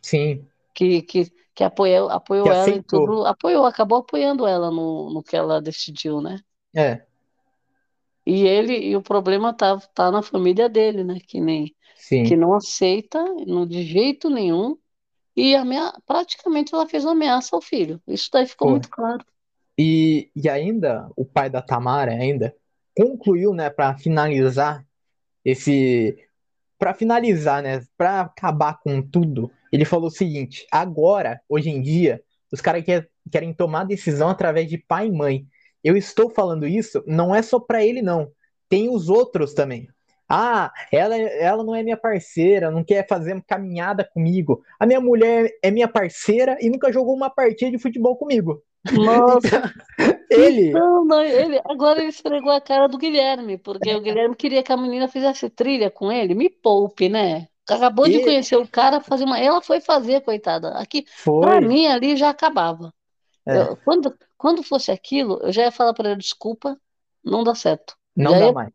[0.00, 5.10] sim, Que, que, que apoiou, que apoiou ela em tudo, apoiou, acabou apoiando ela no,
[5.12, 6.40] no que ela decidiu, né?
[6.74, 7.06] É,
[8.26, 11.18] E ele, e o problema tá, tá na família dele, né?
[11.26, 11.74] Que nem,
[12.22, 14.76] que sim, não aceita, não, de jeito nenhum,
[15.36, 15.92] e amea...
[16.06, 18.02] praticamente ela fez uma ameaça ao filho.
[18.08, 18.70] Isso daí ficou Foi.
[18.70, 19.24] muito claro.
[19.78, 22.54] E, e ainda, o pai da Tamara ainda
[22.96, 24.86] concluiu, né, para finalizar
[25.44, 26.16] esse.
[26.78, 32.22] Para finalizar, né, para acabar com tudo, ele falou o seguinte: agora, hoje em dia,
[32.52, 35.46] os caras quer, querem tomar decisão através de pai e mãe.
[35.82, 38.30] Eu estou falando isso, não é só para ele, não.
[38.68, 39.88] Tem os outros também.
[40.28, 44.62] Ah, ela, ela não é minha parceira, não quer fazer caminhada comigo.
[44.78, 48.62] A minha mulher é minha parceira e nunca jogou uma partida de futebol comigo.
[48.92, 49.72] Nossa,
[50.30, 50.70] ele.
[50.70, 54.72] Então, não, ele, agora ele esfregou a cara do Guilherme, porque o Guilherme queria que
[54.72, 56.34] a menina fizesse trilha com ele.
[56.34, 57.48] Me poupe, né?
[57.68, 59.38] Acabou de E- conhecer o cara, fazer uma.
[59.38, 60.70] Ela foi fazer, coitada.
[60.70, 61.40] Aqui, Foi.
[61.40, 62.92] pra mim, ali já acabava.
[63.46, 63.58] É.
[63.62, 66.76] Eu- quando, quando fosse aquilo, eu já ia falar pra ele, desculpa,
[67.24, 67.96] não dá certo.
[68.16, 68.72] Não já dá ia mais.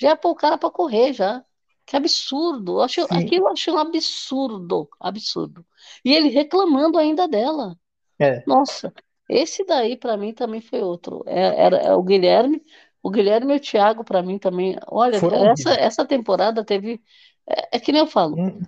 [0.00, 1.42] já ia pôr o cara pra correr já.
[1.86, 2.72] Que absurdo.
[2.78, 3.08] Eu acho, Sim.
[3.16, 5.66] aquilo eu achei um absurdo, absurdo.
[6.04, 7.76] E ele reclamando ainda dela.
[8.18, 8.44] É.
[8.46, 8.92] Nossa,
[9.28, 11.24] esse daí pra mim também foi outro.
[11.26, 12.62] É, era, é o Guilherme,
[13.02, 14.78] o Guilherme e o Thiago pra mim também.
[14.86, 17.02] Olha, Foram essa, essa temporada teve.
[17.50, 18.60] É, é que nem eu falo, Hum,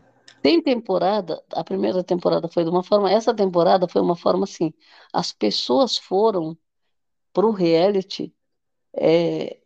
[0.42, 4.72] tem temporada, a primeira temporada foi de uma forma, essa temporada foi uma forma assim.
[5.12, 6.58] As pessoas foram
[7.32, 8.34] pro reality
[8.94, 9.60] é,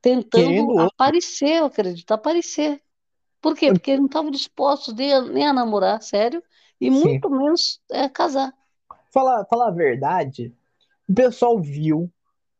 [0.00, 2.82] tentando aparecer, eu acredito, aparecer.
[3.40, 3.72] Por quê?
[3.72, 6.42] Porque eles não estavam dispostos nem a, namorar, sério,
[6.80, 7.00] e Sim.
[7.00, 8.52] muito menos é, casar.
[9.12, 10.52] Falar, falar a verdade,
[11.08, 12.10] o pessoal viu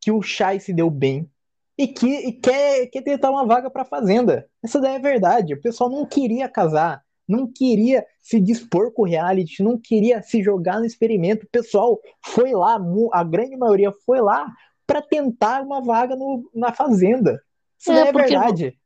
[0.00, 1.30] que o Chay se deu bem
[1.78, 4.46] e que e quer, quer tentar uma vaga pra Fazenda.
[4.62, 5.54] Essa daí é verdade.
[5.54, 10.42] O pessoal não queria casar, não queria se dispor com o reality, não queria se
[10.42, 11.46] jogar no experimento.
[11.46, 12.78] O pessoal foi lá,
[13.12, 14.46] a grande maioria foi lá
[14.86, 17.42] pra tentar uma vaga no, na Fazenda.
[17.78, 18.78] Isso É, daí é verdade.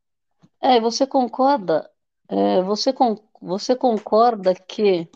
[0.60, 1.90] É, você concorda,
[2.28, 5.08] é, você, con- você concorda que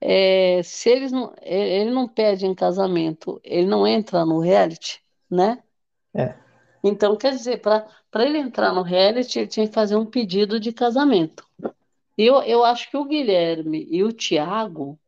[0.00, 5.62] é, se eles não, ele não pede em casamento, ele não entra no reality, né?
[6.14, 6.39] É.
[6.82, 7.86] Então, quer dizer, para
[8.26, 11.44] ele entrar no reality, ele tinha que fazer um pedido de casamento.
[12.18, 14.98] E eu, eu acho que o Guilherme e o Thiago,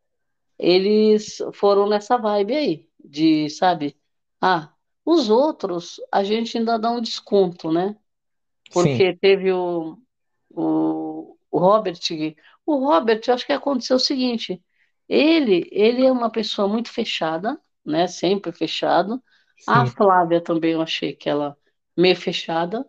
[0.59, 3.97] eles foram nessa vibe aí, de, sabe?
[4.41, 4.73] Ah,
[5.05, 7.97] os outros, a gente ainda dá um desconto, né?
[8.71, 9.99] Sim, Porque teve o,
[10.51, 11.99] o, o Robert.
[12.67, 14.63] O Robert, eu acho que aconteceu o seguinte:
[15.09, 18.07] ele, ele é uma pessoa muito fechada, né?
[18.07, 19.23] Sempre fechado.
[19.67, 19.87] A sim.
[19.87, 21.57] Flávia também eu achei que ela
[21.97, 22.87] meio fechada.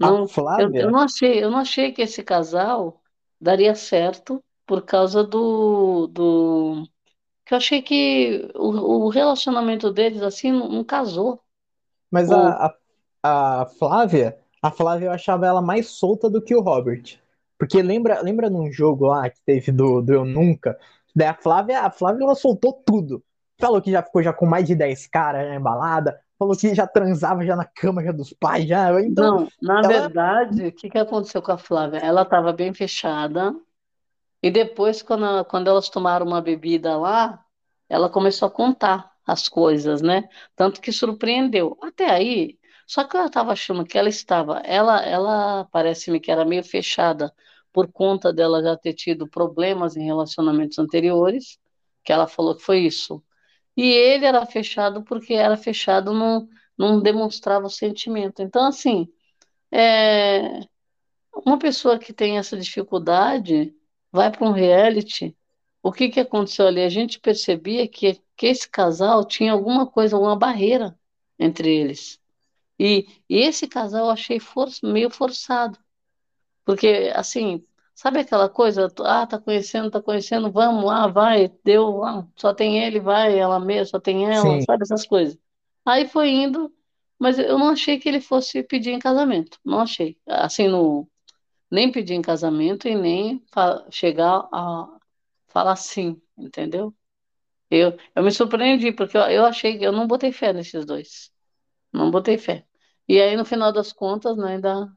[0.00, 3.02] A Não, eu, eu Flávia, não achei, eu não achei que esse casal
[3.40, 6.84] daria certo por causa do, do
[7.46, 11.42] que eu achei que o, o relacionamento deles assim não, não casou.
[12.10, 12.74] mas O, a,
[13.22, 17.18] a, a Flávia, a Flávia eu achava ela mais solta do que o Robert.
[17.58, 20.78] Porque lembra, lembra num jogo lá que teve do, do Eu Nunca?
[21.14, 23.22] Daí a Flávia, a Flávia ela soltou tudo.
[23.60, 26.20] Falou que já ficou já com mais de 10 caras já embalada.
[26.38, 29.00] Falou que já transava já na cama já dos pais já.
[29.02, 31.98] Então, não, na ela verdade, o que que aconteceu com a Flávia?
[31.98, 33.54] Ela estava bem fechada.
[34.42, 37.44] E depois, quando, ela- quando elas tomaram uma bebida lá,
[37.88, 40.28] ela começou a contar as coisas, né?
[40.56, 41.78] Tanto que surpreendeu.
[41.82, 46.44] Até aí, só que eu estava achando que ela estava, ela, ela parece-me que era
[46.44, 47.32] meio fechada
[47.72, 51.58] por conta dela já ter tido problemas em relacionamentos anteriores,
[52.04, 53.22] que ela falou que foi isso.
[53.78, 58.42] E ele era fechado porque era fechado, não, não demonstrava o sentimento.
[58.42, 59.08] Então, assim,
[59.72, 60.60] é,
[61.46, 63.72] uma pessoa que tem essa dificuldade
[64.12, 65.36] vai para um reality.
[65.82, 66.82] O que que aconteceu ali?
[66.82, 70.98] A gente percebia que, que esse casal tinha alguma coisa, alguma barreira
[71.38, 72.20] entre eles.
[72.80, 75.78] E, e esse casal eu achei for, meio forçado.
[76.64, 77.64] Porque, assim,
[77.98, 78.86] sabe aquela coisa?
[79.00, 83.58] Ah, tá conhecendo, tá conhecendo, vamos, ah, vai, deu, ah, só tem ele, vai, ela
[83.58, 85.36] mesma, só tem ela, sim, sabe essas coisas.
[85.84, 86.72] Aí foi indo,
[87.18, 89.58] mas eu não achei que ele fosse pedir em casamento.
[89.64, 90.16] Não achei.
[90.28, 91.08] Assim, no
[91.70, 93.44] nem pedir em casamento e nem
[93.90, 94.88] chegar a
[95.48, 96.94] falar sim, entendeu?
[97.70, 101.32] Eu, eu me surpreendi, porque eu, eu achei que eu não botei fé nesses dois.
[101.92, 102.64] Não botei fé.
[103.08, 104.88] E aí, no final das contas, né, ainda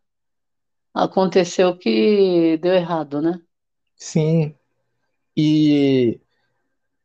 [0.94, 3.40] aconteceu que deu errado, né?
[3.96, 4.56] sim.
[5.36, 6.20] E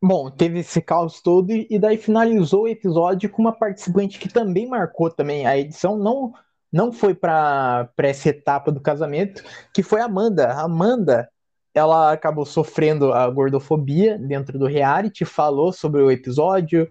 [0.01, 4.67] Bom, teve esse caos todo e daí finalizou o episódio com uma participante que também
[4.67, 6.33] marcou também a edição, não
[6.71, 10.49] não foi para essa etapa do casamento, que foi a Amanda.
[10.49, 11.29] A Amanda,
[11.73, 16.89] ela acabou sofrendo a gordofobia dentro do reality, falou sobre o episódio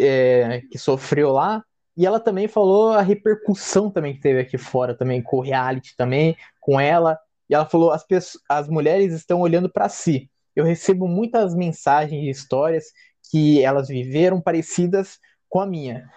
[0.00, 1.62] é, que sofreu lá,
[2.00, 5.94] e ela também falou a repercussão também que teve aqui fora também com o reality
[5.94, 10.30] também, com ela, e ela falou as pessoas, as mulheres estão olhando para si.
[10.56, 12.86] eu recebo muitas mensagens e histórias
[13.30, 16.08] que elas viveram parecidas com a minha.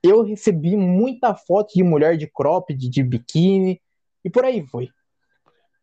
[0.00, 3.82] Eu recebi muita foto de mulher de cropped, de biquíni,
[4.24, 4.90] e por aí foi.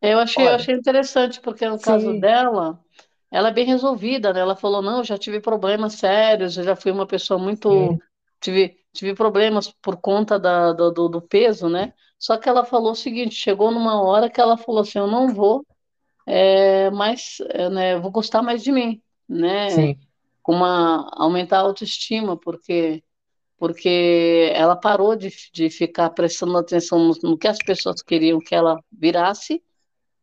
[0.00, 2.18] Eu achei, eu achei interessante, porque no caso Sim.
[2.18, 2.80] dela,
[3.30, 4.40] ela é bem resolvida, né?
[4.40, 7.68] Ela falou, não, eu já tive problemas sérios, eu já fui uma pessoa muito...
[7.70, 7.98] Sim,
[8.40, 11.92] Tive, tive problemas por conta da, do, do peso, né?
[12.18, 15.28] Só que ela falou o seguinte, chegou numa hora que ela falou assim, eu não
[15.28, 15.64] vou
[16.26, 19.70] é, mais, é, né, vou gostar mais de mim, né?
[19.70, 19.98] sim,
[20.42, 23.02] Com uma, aumentar a autoestima, porque
[23.56, 28.54] porque ela parou de, de ficar prestando atenção no, no que as pessoas queriam que
[28.54, 29.62] ela virasse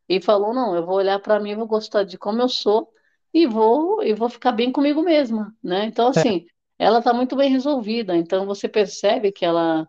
[0.09, 2.91] e falou, não, eu vou olhar para mim, vou gostar de como eu sou
[3.31, 5.85] e vou e vou ficar bem comigo mesma, né?
[5.85, 6.47] Então é, assim,
[6.79, 8.15] ela está muito bem resolvida.
[8.15, 9.87] Então você percebe que ela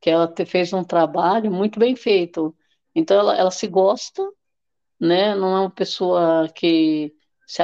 [0.00, 2.56] que ela te- fez um trabalho muito bem feito.
[2.94, 4.22] Então ela, ela se gosta,
[5.00, 5.34] né?
[5.34, 7.14] Não é uma pessoa que
[7.46, 7.62] se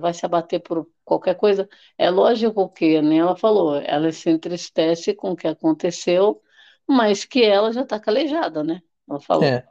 [0.00, 1.68] vai se abater por qualquer coisa.
[1.98, 6.42] É lógico que, nem ela falou, ela se entristece com o que aconteceu,
[6.86, 8.82] mas que ela já está calejada, né?
[9.08, 9.54] Ela falou.
[9.54, 9.68] é,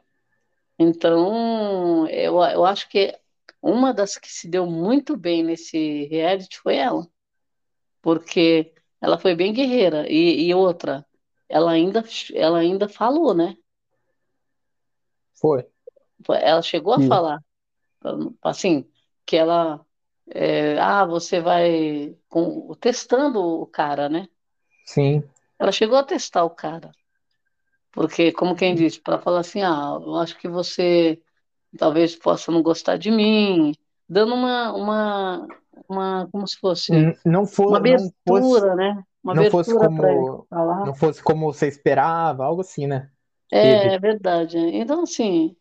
[0.78, 3.18] Então, eu, eu acho que
[3.62, 7.06] uma das que se deu muito bem nesse reality foi ela,
[8.02, 10.06] porque ela foi bem guerreira.
[10.10, 11.06] E, e outra,
[11.48, 13.56] ela ainda, ela ainda falou, né?
[15.32, 15.70] foi.
[16.28, 17.42] Ela chegou a E, falar,
[18.42, 18.88] assim,
[19.26, 19.84] que ela,
[20.30, 24.28] é, ah, você vai com, testando o cara, né?
[24.84, 25.22] sim,
[25.58, 26.90] Ela chegou a testar o cara,
[27.92, 31.20] porque, como quem diz, para falar assim, ah, eu acho que você
[31.78, 33.74] talvez possa não gostar de mim,
[34.08, 35.48] dando uma, uma,
[35.88, 36.92] uma, como se fosse
[37.24, 39.02] não uma não fosse, abertura, né?
[39.22, 40.48] Uma não fosse abertura como,
[40.82, 43.10] não fosse como você esperava, algo assim, né?
[43.50, 44.58] É, é verdade.
[44.58, 45.56] Então, assim,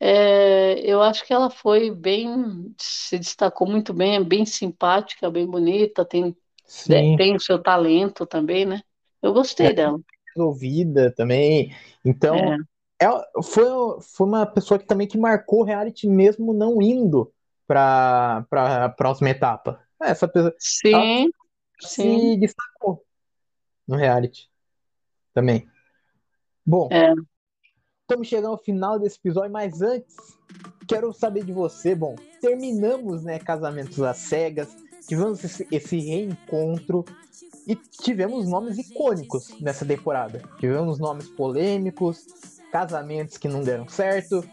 [0.00, 5.46] é, eu acho que ela foi bem, se destacou muito bem, é bem simpática, bem
[5.46, 6.36] bonita, tem,
[6.66, 8.82] sim, tem o seu talento também, né?
[9.22, 10.00] Eu gostei dela.
[10.34, 11.74] resolvida também.
[12.04, 12.72] Então, É.
[13.00, 13.06] é,
[13.42, 13.64] foi,
[14.00, 17.32] foi uma pessoa que também que marcou reality mesmo não indo
[17.72, 19.80] para a próxima etapa.
[19.98, 21.30] Essa pessoa, Sim,
[21.80, 23.02] sim, se destacou
[23.88, 24.50] no reality
[25.32, 25.66] também.
[26.66, 27.14] Bom, é.
[28.02, 30.14] estamos chegando ao final desse episódio, mas antes
[30.86, 31.94] quero saber de você.
[31.94, 34.76] Bom, terminamos, né, Casamentos às Cegas,
[35.08, 37.06] tivemos esse, esse reencontro
[37.66, 40.42] e tivemos nomes icônicos nessa temporada.
[40.58, 42.26] Tivemos nomes polêmicos,
[42.70, 44.44] casamentos que não deram certo.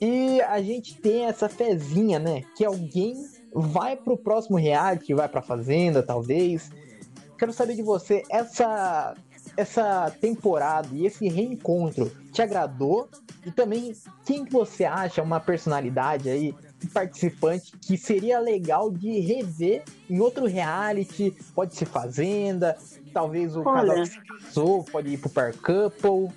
[0.00, 2.42] E a gente tem essa fezinha, né?
[2.56, 3.14] Que alguém
[3.52, 6.70] vai pro próximo reality, vai pra fazenda, talvez.
[7.38, 9.14] Quero saber de você, essa
[9.56, 13.08] essa temporada e esse reencontro te agradou?
[13.44, 13.92] E também
[14.24, 20.20] quem que você acha uma personalidade aí, um participante que seria legal de rever em
[20.20, 21.34] outro reality?
[21.54, 22.76] Pode ser Fazenda,
[23.12, 26.28] talvez o casal Olha, que se casou pode ir pro Par Couple.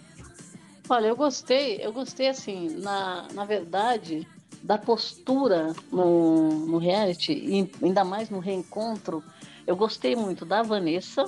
[0.89, 4.27] Olha, eu gostei, eu gostei assim, na, na verdade,
[4.63, 9.23] da postura no, no reality, e ainda mais no reencontro,
[9.65, 11.25] eu gostei muito da Vanessa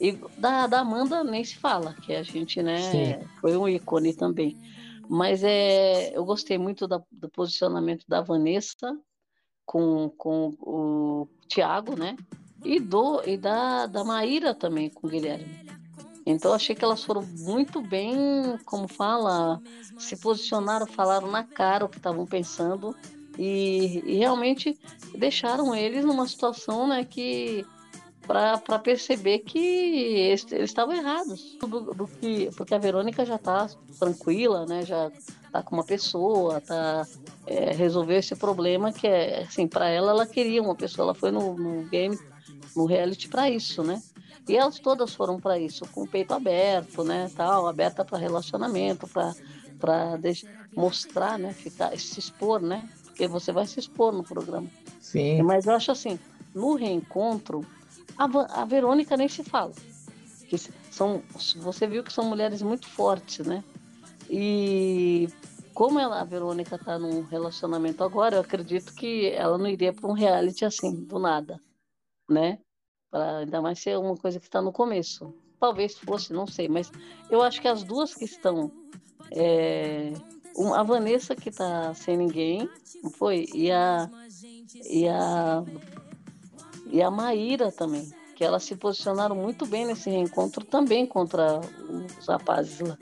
[0.00, 4.14] e da, da Amanda nem se fala, que a gente, Sim, né, foi um ícone
[4.14, 4.56] também.
[5.08, 8.96] Mas é, eu gostei muito da- do posicionamento da Vanessa
[9.64, 12.16] com, com o Thiago, né?
[12.64, 15.75] E, do, e da, da Maíra também com o Guilherme.
[16.26, 19.62] Então achei que elas foram muito bem, como fala,
[19.96, 22.96] se posicionaram, falaram na cara o que estavam pensando
[23.38, 24.76] e, e realmente
[25.16, 27.64] deixaram eles numa situação, né, que
[28.26, 33.68] para perceber que eles, eles estavam errados do, do que porque a Verônica já está
[34.00, 35.12] tranquila, né, já
[35.44, 37.06] está com uma pessoa, tá
[37.46, 41.30] é, resolveu esse problema que é assim para ela ela queria uma pessoa, ela foi
[41.30, 42.18] no, no game,
[42.74, 44.02] no reality para isso, né?
[44.48, 49.08] E elas todas foram para isso, com o peito aberto, né, tal, aberta para relacionamento,
[49.08, 49.34] para
[50.74, 52.88] mostrar, né, ficar, se expor, né?
[53.04, 54.68] Porque você vai se expor no programa.
[55.00, 56.18] sim, Mas eu acho assim,
[56.54, 57.66] no reencontro,
[58.16, 59.72] a, a Verônica nem se fala.
[60.48, 60.56] Que
[60.90, 61.22] são,
[61.56, 63.64] você viu que são mulheres muito fortes, né?
[64.30, 65.28] E
[65.74, 70.08] como ela, a Verônica está num relacionamento agora, eu acredito que ela não iria para
[70.08, 71.60] um reality assim, do nada,
[72.28, 72.58] né?
[73.16, 75.32] Pra, ainda mais ser uma coisa que está no começo.
[75.58, 76.92] Talvez fosse, não sei, mas
[77.30, 78.70] eu acho que as duas que estão.
[79.32, 80.12] é,
[80.74, 82.68] a Vanessa que está sem ninguém,
[83.14, 83.46] foi?
[83.54, 84.10] E a,
[84.84, 85.64] e a,
[86.92, 91.62] e a Maíra também, que elas se posicionaram muito bem nesse reencontro também contra
[92.18, 92.98] os rapazes lá.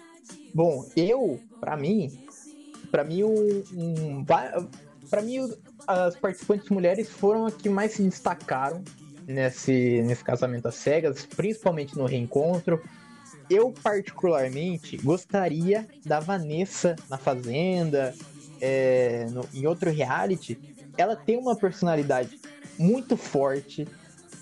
[0.55, 2.25] Bom, eu, pra mim,
[2.89, 5.53] pra mim, um, um, para mim,
[5.89, 8.85] as participantes mulheres foram as que mais se destacaram
[9.27, 12.83] nesse, nesse casamento às cegas, principalmente no reencontro.
[13.49, 18.15] Eu, particularmente, gostaria da Vanessa na Fazenda,
[18.61, 20.59] é, no, em outro reality.
[20.97, 22.41] Ela tem uma personalidade
[22.79, 23.87] muito forte,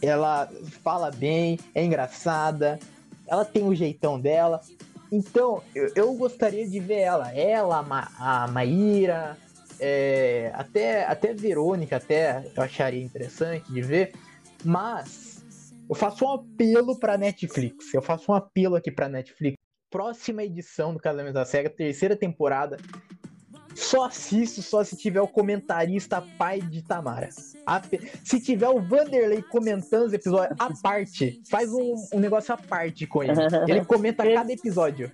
[0.00, 0.48] ela
[0.82, 2.78] fala bem, é engraçada,
[3.26, 4.60] ela tem o jeitão dela.
[5.10, 9.36] Então, eu, eu gostaria de ver ela, ela, a, Ma, a Maíra,
[9.78, 14.12] é, até, até Verônica, até eu acharia interessante de ver,
[14.64, 15.32] mas
[15.88, 17.92] eu faço um apelo para Netflix.
[17.92, 19.56] Eu faço um apelo aqui para Netflix.
[19.90, 22.78] Próxima edição do Casamento da Cega, terceira temporada.
[23.74, 27.28] Só assisto só se tiver o comentarista pai de Tamara.
[28.24, 33.06] Se tiver o Vanderlei comentando os episódios à parte, faz um, um negócio à parte
[33.06, 33.32] com ele.
[33.68, 35.10] Ele comenta cada episódio.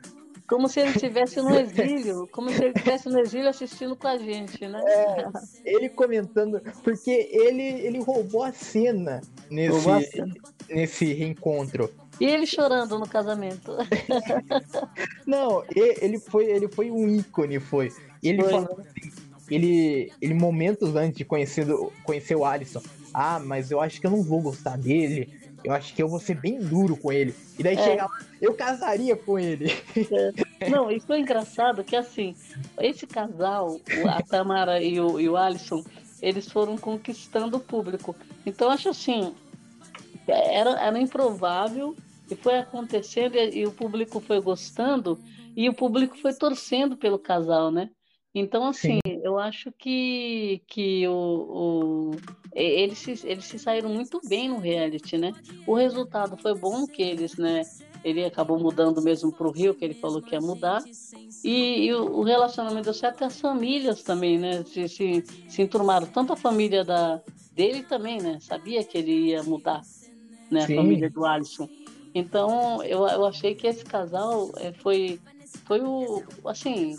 [0.49, 4.17] Como se ele estivesse no exílio, como se ele estivesse no exílio assistindo com a
[4.17, 4.83] gente, né?
[4.87, 5.29] É,
[5.67, 9.21] ele comentando, porque ele, ele roubou a cena
[9.51, 10.35] nesse, a cena.
[10.71, 11.93] nesse reencontro.
[12.19, 13.77] E ele chorando no casamento.
[15.27, 17.93] Não, ele foi, ele foi um ícone, foi.
[18.23, 19.13] Ele foi, falou assim,
[19.51, 21.67] ele, ele momentos antes de conhecer,
[22.05, 22.83] conhecer o Alisson,
[23.13, 25.33] ah, mas eu acho que eu não vou gostar dele,
[25.69, 27.35] eu acho que eu vou ser bem duro com ele.
[27.59, 27.85] E daí é.
[27.85, 29.71] chega lá, eu casaria com ele.
[30.61, 30.71] É.
[30.71, 32.35] Não, isso é engraçado que assim,
[32.81, 35.85] esse casal, a Tamara e o, e o Alisson,
[36.23, 38.17] eles foram conquistando o público.
[38.47, 39.35] Então acho assim,
[40.27, 41.95] era, era improvável
[42.31, 45.19] e foi acontecendo e, e o público foi gostando
[45.55, 47.91] e o público foi torcendo pelo casal, né?
[48.35, 49.21] Então, assim, Sim.
[49.23, 52.11] eu acho que, que o, o,
[52.55, 55.33] eles, se, eles se saíram muito bem no reality, né?
[55.67, 57.63] O resultado foi bom que eles, né?
[58.05, 60.83] Ele acabou mudando mesmo para o Rio, que ele falou que ia mudar.
[61.43, 64.63] E, e o, o, relacionamento deu certo e as famílias também, né?
[64.65, 66.07] Se, se, se enturmaram.
[66.07, 67.21] Tanto a família da,
[67.53, 68.39] dele também, né?
[68.41, 69.83] Sabia que ele ia mudar,
[70.51, 70.67] né?
[70.67, 70.75] Sim.
[70.75, 71.69] A família do Alisson.
[72.15, 75.21] Então, eu, eu achei que esse casal é, foi,
[75.67, 76.97] foi o, assim,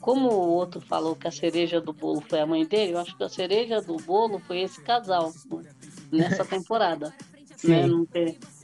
[0.00, 3.16] como o outro falou que a cereja do bolo foi a mãe dele, eu acho
[3.16, 5.32] que a cereja do bolo foi esse casal
[6.10, 7.14] nessa temporada.
[7.62, 7.86] né?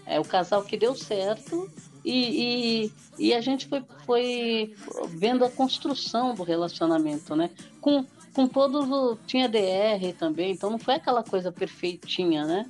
[0.06, 1.70] é o casal que deu certo
[2.04, 4.74] e, e, e, a gente foi, foi
[5.08, 7.50] vendo a construção do relacionamento, né?
[7.80, 9.18] Com, com todos.
[9.26, 12.64] Tinha DR também, então não foi aquela coisa perfeitinha, né?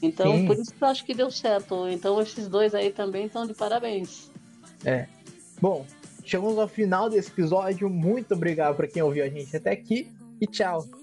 [0.00, 0.46] Então, Sim.
[0.46, 1.86] por isso que eu acho que deu certo.
[1.88, 4.30] Então, esses dois aí também estão de parabéns.
[4.84, 5.06] É.
[5.60, 5.84] Bom,
[6.24, 7.88] chegamos ao final desse episódio.
[7.88, 10.10] Muito obrigado para quem ouviu a gente até aqui
[10.40, 11.01] e tchau.